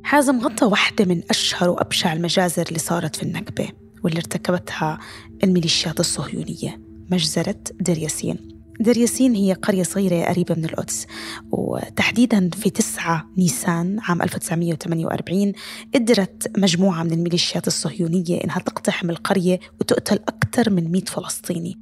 حازم 0.04 0.40
غطى 0.40 0.64
واحدة 0.64 1.04
من 1.04 1.22
أشهر 1.30 1.68
وأبشع 1.68 2.12
المجازر 2.12 2.62
اللي 2.68 2.78
صارت 2.78 3.16
في 3.16 3.22
النكبة 3.22 3.68
واللي 4.04 4.18
ارتكبتها 4.18 4.98
الميليشيات 5.44 6.00
الصهيونية. 6.00 6.80
مجزرة 7.10 7.58
دير 7.80 7.98
ياسين. 7.98 8.36
دير 8.80 8.96
ياسين 8.96 9.34
هي 9.34 9.52
قرية 9.52 9.82
صغيرة 9.82 10.24
قريبة 10.24 10.54
من 10.54 10.64
القدس 10.64 11.06
وتحديدا 11.50 12.50
في 12.50 12.70
9 12.70 13.26
نيسان 13.38 13.98
عام 14.00 14.22
1948 14.22 15.52
قدرت 15.94 16.58
مجموعة 16.58 17.02
من 17.02 17.12
الميليشيات 17.12 17.66
الصهيونية 17.66 18.44
إنها 18.44 18.58
تقتحم 18.58 19.10
القرية 19.10 19.60
وتقتل 19.80 20.18
أكثر 20.28 20.70
من 20.70 20.92
100 20.92 21.04
فلسطيني. 21.04 21.78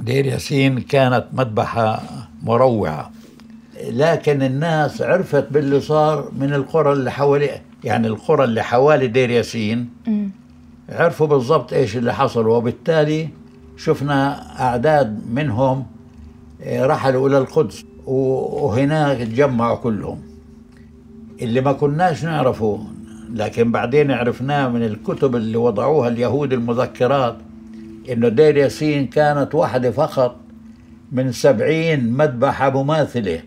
دير 0.00 0.26
ياسين 0.26 0.78
كانت 0.78 1.24
مذبحة 1.32 2.02
مروعة 2.42 3.10
لكن 3.90 4.42
الناس 4.42 5.02
عرفت 5.02 5.52
باللي 5.52 5.80
صار 5.80 6.32
من 6.38 6.54
القرى 6.54 6.92
اللي 6.92 7.10
حوالي 7.10 7.60
يعني 7.84 8.06
القرى 8.06 8.44
اللي 8.44 8.62
حوالي 8.62 9.06
دير 9.06 9.30
ياسين. 9.30 9.90
عرفوا 10.88 11.26
بالضبط 11.26 11.72
إيش 11.72 11.96
اللي 11.96 12.14
حصل 12.14 12.46
وبالتالي 12.46 13.28
شفنا 13.76 14.42
أعداد 14.60 15.20
منهم 15.32 15.86
آه، 16.62 16.86
رحلوا 16.86 17.28
إلى 17.28 17.38
القدس 17.38 17.84
وهناك 18.06 19.18
تجمعوا 19.18 19.76
كلهم. 19.76 20.20
اللي 21.42 21.60
ما 21.60 21.72
كناش 21.72 22.24
نعرفه 22.24 22.80
لكن 23.32 23.72
بعدين 23.72 24.10
عرفناه 24.10 24.68
من 24.68 24.82
الكتب 24.82 25.36
اللي 25.36 25.56
وضعوها 25.56 26.08
اليهود 26.08 26.52
المذكرات 26.52 27.36
إنه 28.12 28.28
دير 28.28 28.56
ياسين 28.56 29.06
كانت 29.06 29.54
واحدة 29.54 29.90
فقط 29.90 30.36
من 31.12 31.32
سبعين 31.32 32.12
مذبحة 32.12 32.82
مماثلة 32.82 33.42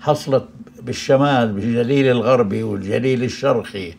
حصلت 0.00 0.44
بالشمال 0.82 1.52
بالجليل 1.52 2.06
الغربي 2.06 2.62
والجليل 2.62 3.24
الشرقي 3.24 3.92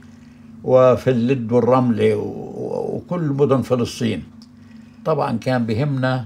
وفي 0.63 1.09
اللد 1.09 1.51
والرملة 1.51 2.15
وكل 2.15 3.21
مدن 3.21 3.61
فلسطين. 3.61 4.23
طبعا 5.07 5.37
كان 5.37 5.65
بهمنا 5.65 6.25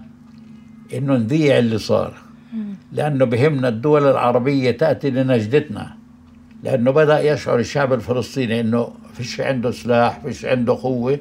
إنه 0.94 1.18
نذيع 1.18 1.60
اللي 1.60 1.78
صار. 1.78 2.14
لأنه 2.92 3.26
بهمنا 3.26 3.68
الدول 3.68 4.08
العربية 4.08 4.72
تأتي 4.72 5.10
لنجدتنا. 5.10 5.94
لأنه 6.64 6.92
بدأ 6.92 7.34
يشعر 7.34 7.60
الشعب 7.60 7.94
الفلسطيني 7.94 8.60
إنه 8.60 8.88
فيش 9.14 9.42
عنده 9.42 9.72
سلاح 9.72 10.20
فيش 10.20 10.46
عنده 10.46 10.74
قوة 10.82 11.20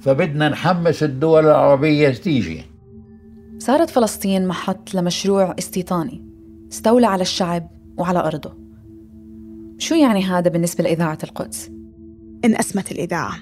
فبدنا 0.00 0.48
نحمس 0.48 1.02
الدول 1.02 1.44
العربية 1.46 2.08
تيجي. 2.08 2.62
صارت 3.58 3.90
فلسطين 3.90 4.48
محط 4.48 4.94
لمشروع 4.94 5.54
استيطاني. 5.58 6.24
استولى 6.72 7.06
على 7.06 7.22
الشعب 7.22 7.70
وعلى 7.96 8.18
أرضه. 8.18 8.52
شو 9.78 9.94
يعني 9.94 10.24
هذا 10.24 10.50
بالنسبة 10.50 10.84
لإذاعة 10.84 11.18
القدس؟ 11.24 11.70
انقسمت 12.44 12.92
الإذاعة. 12.92 13.36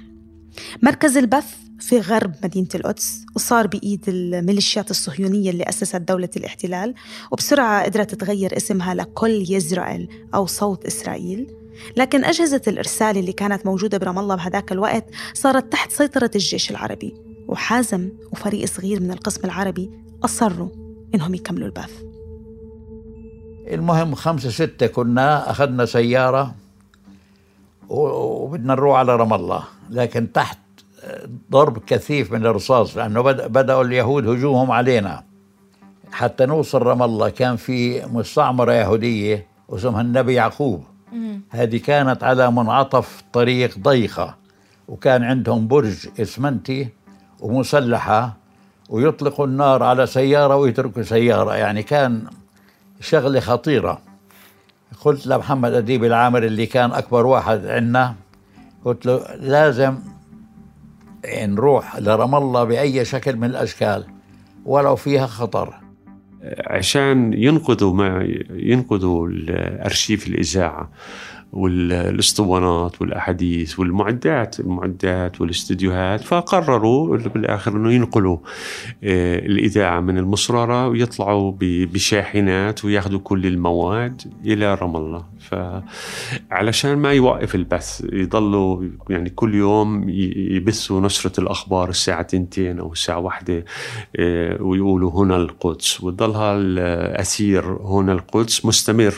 مركز 0.82 1.16
البث 1.16 1.63
في 1.80 2.00
غرب 2.00 2.34
مدينة 2.44 2.68
القدس 2.74 3.26
وصار 3.34 3.66
بإيد 3.66 4.04
الميليشيات 4.08 4.90
الصهيونية 4.90 5.50
اللي 5.50 5.64
أسست 5.68 5.96
دولة 5.96 6.28
الاحتلال 6.36 6.94
وبسرعة 7.30 7.84
قدرت 7.84 8.14
تغير 8.14 8.56
اسمها 8.56 8.94
لكل 8.94 9.44
يزرائيل 9.48 10.08
أو 10.34 10.46
صوت 10.46 10.86
إسرائيل. 10.86 11.46
لكن 11.96 12.24
أجهزة 12.24 12.62
الإرسال 12.66 13.18
اللي 13.18 13.32
كانت 13.32 13.66
موجودة 13.66 13.98
برام 13.98 14.18
الله 14.18 14.34
بهداك 14.34 14.72
الوقت 14.72 15.04
صارت 15.34 15.72
تحت 15.72 15.92
سيطرة 15.92 16.30
الجيش 16.34 16.70
العربي. 16.70 17.14
وحازم 17.48 18.10
وفريق 18.32 18.66
صغير 18.66 19.00
من 19.00 19.10
القسم 19.10 19.40
العربي 19.44 19.90
أصروا 20.24 20.68
إنهم 21.14 21.34
يكملوا 21.34 21.66
البث 21.66 22.02
المهم 23.68 24.14
خمسة 24.14 24.50
ستة 24.50 24.86
كنا 24.86 25.50
أخذنا 25.50 25.86
سيارة 25.86 26.54
وبدنا 27.88 28.74
نروح 28.74 28.98
على 28.98 29.16
رام 29.16 29.34
الله. 29.34 29.64
لكن 29.90 30.32
تحت 30.32 30.58
ضرب 31.50 31.78
كثيف 31.78 32.32
من 32.32 32.46
الرصاص 32.46 32.96
لأنه 32.96 33.20
بدأ 33.20 33.46
بدأوا 33.46 33.84
اليهود 33.84 34.28
هجومهم 34.28 34.70
علينا. 34.70 35.24
حتى 36.12 36.46
نوصل 36.46 36.82
رام 36.82 37.02
الله 37.02 37.28
كان 37.28 37.56
في 37.56 38.06
مستعمرة 38.06 38.72
يهودية 38.72 39.46
اسمها 39.70 40.00
النبي 40.00 40.34
يعقوب. 40.34 40.84
هذه 41.50 41.76
كانت 41.76 42.24
على 42.24 42.50
منعطف 42.50 43.22
طريق 43.32 43.78
ضيقة 43.78 44.36
وكان 44.88 45.22
عندهم 45.22 45.68
برج 45.68 46.08
إسمنتي 46.20 46.88
ومسلحة 47.40 48.36
ويطلقوا 48.90 49.46
النار 49.46 49.82
على 49.82 50.06
سيارة 50.06 50.56
ويتركوا 50.56 51.02
سيارة. 51.02 51.54
يعني 51.54 51.82
كان 51.82 52.24
شغلة 53.00 53.40
خطيرة. 53.40 53.98
قلت 55.04 55.26
لمحمد 55.26 55.72
أديب 55.72 56.04
العامر 56.04 56.42
اللي 56.42 56.66
كان 56.66 56.92
أكبر 56.92 57.26
واحد 57.26 57.66
عندنا 57.66 58.14
قلت 58.84 59.06
له 59.06 59.34
لازم 59.36 59.98
نروح 61.26 61.96
لرام 61.96 62.34
الله 62.34 62.64
بأي 62.64 63.04
شكل 63.04 63.36
من 63.36 63.44
الأشكال 63.44 64.04
ولو 64.64 64.96
فيها 64.96 65.26
خطر. 65.26 65.74
عشان 66.66 67.32
ينقذوا 67.32 67.94
ما 67.94 68.28
ينقذوا 68.50 69.28
الارشيف 69.28 70.26
الإذاعة. 70.26 70.90
والاسطوانات 71.54 73.00
والأحاديث 73.02 73.78
والمعدات 73.78 74.60
المعدات 74.60 75.40
والإستديوهات. 75.40 76.20
فقرروا 76.20 77.16
بالآخر 77.16 77.76
إنه 77.76 77.92
ينقلوا 77.92 78.38
آه، 79.04 79.38
الإذاعة 79.38 80.00
من 80.00 80.18
المصرره 80.18 80.88
ويطلعوا 80.88 81.52
بشاحنات 81.60 82.84
وياخذوا 82.84 83.20
كل 83.20 83.46
المواد 83.46 84.22
إلى 84.44 84.74
رام 84.74 84.96
الله. 84.96 85.24
فعلشان 86.50 86.98
ما 86.98 87.12
يوقف 87.12 87.54
البث 87.54 88.06
يضلوا 88.12 88.84
يعني 89.10 89.30
كل 89.30 89.54
يوم 89.54 90.08
يبثوا 90.08 91.00
نشرة 91.00 91.40
الأخبار 91.40 91.88
الساعة 91.88 92.22
تنتين 92.22 92.78
أو 92.78 92.92
الساعة 92.92 93.18
واحدة 93.18 93.64
آه، 94.16 94.62
ويقولوا 94.62 95.10
هنا 95.10 95.36
القدس. 95.36 96.00
وتضلها 96.00 96.56
الاسير 96.56 97.64
هنا 97.64 98.12
القدس 98.12 98.64
مستمر. 98.64 99.14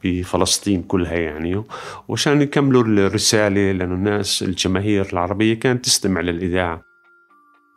في 0.00 0.22
فلسطين 0.22 0.82
كلها 0.82 1.14
يعني 1.14 1.64
وعشان 2.08 2.42
يكملوا 2.42 2.82
الرسالة 2.82 3.72
لأنه 3.72 3.94
الناس 3.94 4.42
الجماهير 4.42 5.12
العربية 5.12 5.54
كانت 5.54 5.84
تستمع 5.84 6.20
للإذاعة. 6.20 6.82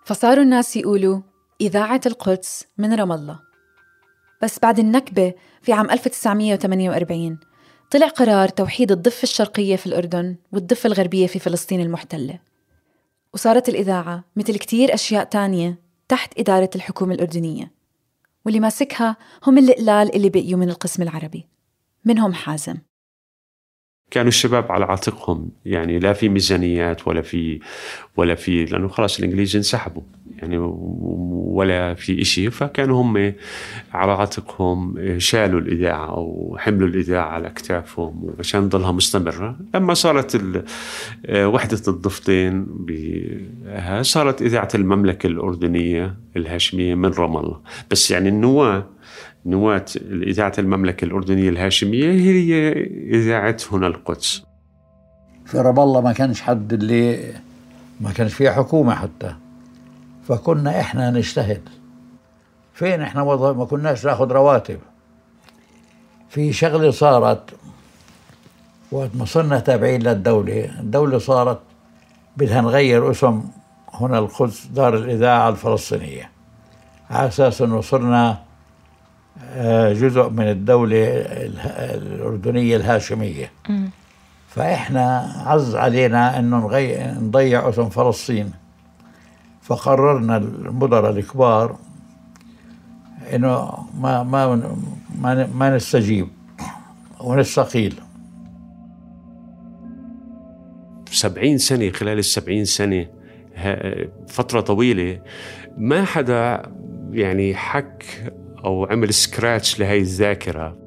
فصاروا 0.06 0.44
الناس 0.44 0.78
يقولوا 0.78 1.22
إذاعة 1.62 2.02
القدس 2.06 2.68
من 2.78 2.94
رام 2.94 3.12
الله. 3.12 3.40
بس 4.42 4.60
بعد 4.60 4.80
النكبة 4.80 5.34
في 5.62 5.74
عام 5.74 5.92
1948 5.92 7.40
طلع 7.92 8.08
قرار 8.08 8.50
توحيد 8.50 8.92
الضفة 8.92 9.24
الشرقية 9.24 9.76
في 9.76 9.86
الأردن 9.86 10.36
والضفة 10.52 10.88
الغربية 10.88 11.28
في 11.28 11.40
فلسطين 11.40 11.82
المحتلة. 11.82 12.40
وصارت 13.34 13.70
الإذاعة 13.70 14.24
مثل 14.36 14.58
كتير 14.58 14.94
أشياء 14.94 15.24
تانية 15.24 15.80
تحت 16.08 16.40
إدارة 16.40 16.70
الحكومة 16.76 17.14
الأردنية. 17.14 17.72
واللي 18.46 18.60
ماسكها 18.60 19.18
هم 19.48 19.58
القلال 19.58 20.16
اللي 20.16 20.30
بقيوا 20.30 20.60
من 20.60 20.70
القسم 20.70 21.04
العربي. 21.04 21.48
منهم 22.06 22.34
حازم. 22.34 22.76
كانوا 24.12 24.28
الشباب 24.28 24.72
على 24.72 24.86
عاتقهم 24.86 25.50
يعني 25.66 26.00
لا 26.00 26.14
في 26.14 26.30
ميزانيات 26.30 27.08
ولا 27.08 27.22
في 27.22 27.60
ولا 28.18 28.36
في 28.36 28.66
لأنه 28.66 28.88
خلاص 28.88 29.20
الإنجليز 29.20 29.56
انسحبوا 29.56 30.02
يعني 30.38 30.58
ولا 30.58 31.94
في 31.94 32.22
إشي. 32.22 32.50
فكانوا 32.50 33.02
هم 33.02 33.34
على 33.94 34.12
عاتقهم 34.12 34.96
شالوا 35.20 35.60
الإذاعة 35.60 36.06
أو 36.10 36.58
حملوا 36.60 36.88
الإذاعة 36.88 37.28
على 37.30 37.48
أكتافهم 37.48 38.36
عشان 38.40 38.70
تضلها 38.70 38.92
مستمرة. 38.92 39.60
لما 39.76 39.94
صارت 39.94 40.36
ال- 40.36 40.64
وحدة 41.46 41.82
الضفتين 41.88 42.68
صارت 44.02 44.42
إذاعة 44.42 44.70
المملكة 44.76 45.28
الأردنية 45.28 46.16
الهاشمية 46.38 46.96
من 46.96 47.10
رام 47.10 47.38
الله 47.38 47.62
بس 47.92 48.12
يعني 48.12 48.30
النواة 48.30 48.88
نواة 49.46 49.86
إذاعة 50.06 50.54
المملكة 50.60 51.06
الأردنية 51.06 51.50
الهاشمية 51.50 52.12
هي 52.12 52.72
إذاعة 53.20 53.58
هنا 53.72 53.88
القدس. 53.88 54.44
في 55.46 55.58
رام 55.58 55.80
الله 55.80 56.02
ما 56.02 56.14
كانش 56.14 56.42
حد 56.42 56.74
اللي 56.74 57.34
ما 58.02 58.12
كانش 58.12 58.34
فيها 58.34 58.52
حكومة 58.52 58.96
حتى. 58.96 59.36
فكنا 60.28 60.80
إحنا 60.80 61.12
نجتهد. 61.12 61.70
فين 62.74 63.02
إحنا 63.02 63.22
وضع 63.22 63.54
ما 63.54 63.66
كناش 63.66 64.06
ناخذ 64.06 64.32
رواتب. 64.32 64.80
في 66.30 66.54
شغلة 66.54 66.92
صارت 66.92 67.50
وقت 68.92 69.10
ما 69.16 69.26
صرنا 69.26 69.60
تابعين 69.60 70.02
للدولة 70.02 70.80
الدولة 70.80 71.18
صارت 71.18 71.60
بدها 72.38 72.62
نغير 72.62 73.12
اسم 73.12 73.44
هنا 73.94 74.20
القدس 74.20 74.66
دار 74.66 74.96
الإذاعة 74.98 75.50
الفلسطينية. 75.50 76.32
على 77.10 77.28
أساس 77.28 77.62
أنه 77.62 77.82
صرنا 77.82 78.49
جزء 79.94 80.30
من 80.30 80.48
الدولة 80.50 81.06
الأردنية 81.96 82.76
الهاشمية. 82.76 83.52
فإحنا 84.48 85.34
عز 85.46 85.76
علينا 85.76 86.40
إنه 86.40 86.58
نغي... 86.58 87.12
نضيع 87.12 87.70
أسم 87.70 87.90
فلسطين. 87.90 88.52
فقررنا 89.62 90.38
المدراء 90.38 91.12
الكبار 91.12 91.78
إنه 93.34 93.72
ما 94.00 94.24
ما 94.24 94.56
ما, 95.20 95.48
ما 95.48 95.76
نستجيب 95.76 96.28
ونستقيل. 97.20 98.00
سبعين 101.12 101.58
سنة 101.58 101.90
خلال 101.90 102.20
السبعين 102.20 102.66
سنة 102.66 103.06
فترة 104.28 104.62
طويلة 104.62 105.22
ما 105.78 106.06
حدا 106.06 106.62
يعني 107.12 107.56
حك 107.56 108.06
أو 108.66 108.86
عمل 108.86 109.14
سكراتش 109.14 109.80
لهي 109.80 109.98
الذاكرة. 109.98 110.78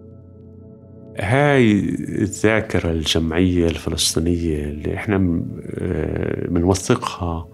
هاي 1.18 1.72
الذاكرة 1.98 2.90
الجمعية 2.90 3.66
الفلسطينية 3.68 4.64
اللي 4.64 4.94
إحنا 4.94 5.18
م- 5.18 5.60
آه، 5.78 6.48
بنوثقها 6.48 7.48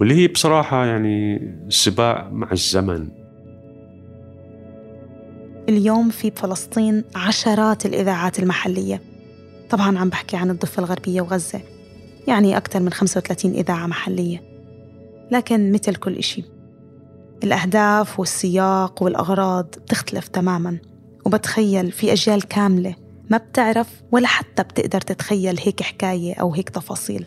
واللي 0.00 0.14
هي 0.14 0.28
بصراحة 0.28 0.86
يعني 0.86 1.40
سباق 1.68 2.28
مع 2.32 2.52
الزمن. 2.52 3.08
اليوم 5.68 6.10
في 6.10 6.30
بفلسطين 6.30 7.04
عشرات 7.14 7.86
الإذاعات 7.86 8.38
المحلية. 8.38 9.00
طبعا 9.70 9.98
عم 9.98 10.08
بحكي 10.08 10.36
عن 10.36 10.50
الضفة 10.50 10.80
الغربية 10.80 11.20
وغزة 11.20 11.60
يعني 12.28 12.56
أكثر 12.56 12.80
من 12.80 12.90
35 12.90 13.52
إذاعة 13.54 13.86
محلية. 13.86 14.42
لكن 15.30 15.72
مثل 15.72 15.94
كل 15.94 16.16
إشي 16.16 16.44
الأهداف 17.44 18.20
والسياق 18.20 19.02
والأغراض 19.02 19.66
بتختلف 19.66 20.28
تماما. 20.28 20.78
وبتخيل 21.24 21.92
في 21.92 22.12
أجيال 22.12 22.48
كاملة 22.48 22.94
ما 23.30 23.36
بتعرف 23.36 23.88
ولا 24.12 24.26
حتى 24.26 24.62
بتقدر 24.62 25.00
تتخيل 25.00 25.58
هيك 25.60 25.82
حكاية 25.82 26.34
أو 26.34 26.54
هيك 26.54 26.68
تفاصيل. 26.68 27.26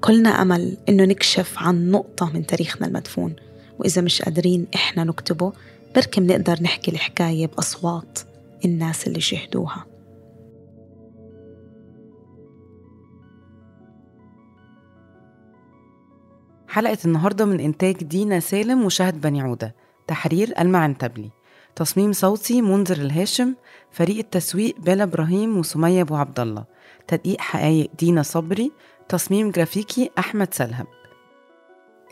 كلنا 0.00 0.42
أمل 0.42 0.76
إنه 0.88 1.04
نكشف 1.04 1.54
عن 1.56 1.90
نقطة 1.90 2.30
من 2.32 2.46
تاريخنا 2.46 2.86
المدفون. 2.86 3.36
وإذا 3.78 4.02
مش 4.02 4.22
قادرين 4.22 4.66
إحنا 4.74 5.04
نكتبه 5.04 5.52
بركي 5.94 6.20
بنقدر 6.20 6.62
نحكي 6.62 6.90
الحكاية 6.90 7.46
بأصوات 7.46 8.18
الناس 8.64 9.06
اللي 9.06 9.20
شهدوها. 9.20 9.91
حلقة 16.72 16.98
النهاردة 17.04 17.44
من 17.44 17.60
إنتاج 17.60 17.96
دينا 18.04 18.40
سالم 18.40 18.84
وشهد 18.84 19.20
بني 19.20 19.40
عودة. 19.40 19.74
تحرير 20.06 20.54
المعنتبلي 20.58 21.30
تصميم 21.76 22.12
صوتي 22.12 22.62
منذر 22.62 22.96
الهاشم. 22.96 23.54
فريق 23.90 24.18
التسويق 24.18 24.74
بلا 24.78 25.02
إبراهيم 25.02 25.58
وسمية 25.58 26.02
أبو 26.02 26.16
عبد 26.16 26.40
الله 26.40 26.64
تدقيق 27.08 27.40
حقايق 27.40 27.90
دينا 27.98 28.22
صبري. 28.22 28.72
تصميم 29.08 29.50
جرافيكي 29.50 30.10
أحمد 30.18 30.54
سلهب 30.54 30.86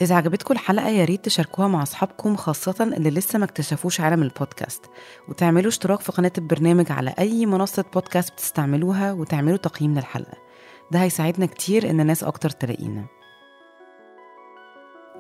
إذا 0.02 0.14
عجبتكم 0.14 0.54
الحلقة 0.54 0.88
يا 0.88 1.04
ريت 1.04 1.24
تشاركوها 1.24 1.68
مع 1.68 1.82
أصحابكم 1.82 2.36
خاصة 2.36 2.76
اللي 2.96 3.10
لسه 3.10 3.38
ما 3.38 3.44
اكتشفوش 3.44 4.00
عالم 4.00 4.22
البودكاست. 4.22 4.84
وتعملوا 5.28 5.68
اشتراك 5.68 6.00
في 6.00 6.12
قناة 6.12 6.32
البرنامج 6.38 6.92
على 6.92 7.14
أي 7.18 7.46
منصة 7.46 7.84
بودكاست 7.94 8.32
بتستعملوها 8.32 9.12
وتعملوا 9.12 9.56
تقييم 9.56 9.94
للحلقة. 9.94 10.38
ده 10.92 11.02
هيساعدنا 11.02 11.46
كتير 11.46 11.90
إن 11.90 12.06
ناس 12.06 12.24
أكتر 12.24 12.50
تلاقينا. 12.50 13.19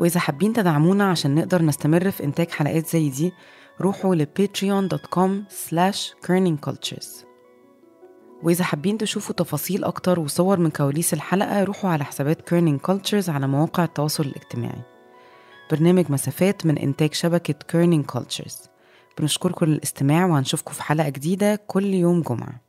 وإذا 0.00 0.20
حابين 0.20 0.52
تدعمونا 0.52 1.10
عشان 1.10 1.34
نقدر 1.34 1.62
نستمر 1.62 2.10
في 2.10 2.24
إنتاج 2.24 2.50
حلقات 2.50 2.86
زي 2.86 3.08
دي 3.10 3.32
روحوا 3.80 4.14
ل 4.14 4.26
patreon.com 4.38 5.30
slash 5.52 6.26
kerningcultures. 6.26 7.24
وإذا 8.42 8.64
حابين 8.64 8.98
تشوفوا 8.98 9.34
تفاصيل 9.34 9.84
أكتر 9.84 10.20
وصور 10.20 10.58
من 10.58 10.70
كواليس 10.70 11.14
الحلقة 11.14 11.64
روحوا 11.64 11.90
على 11.90 12.04
حسابات 12.04 12.40
Kerning 12.40 12.80
Cultures 12.80 13.30
على 13.30 13.46
مواقع 13.46 13.84
التواصل 13.84 14.24
الاجتماعي. 14.24 14.82
برنامج 15.70 16.10
مسافات 16.10 16.66
من 16.66 16.78
إنتاج 16.78 17.14
شبكة 17.14 17.54
Kerning 17.68 18.04
Cultures 18.06 18.58
بنشكركم 19.18 19.66
للاستماع 19.66 20.26
وهنشوفكم 20.26 20.72
في 20.72 20.82
حلقة 20.82 21.08
جديدة 21.08 21.60
كل 21.66 21.84
يوم 21.84 22.22
جمعة. 22.22 22.60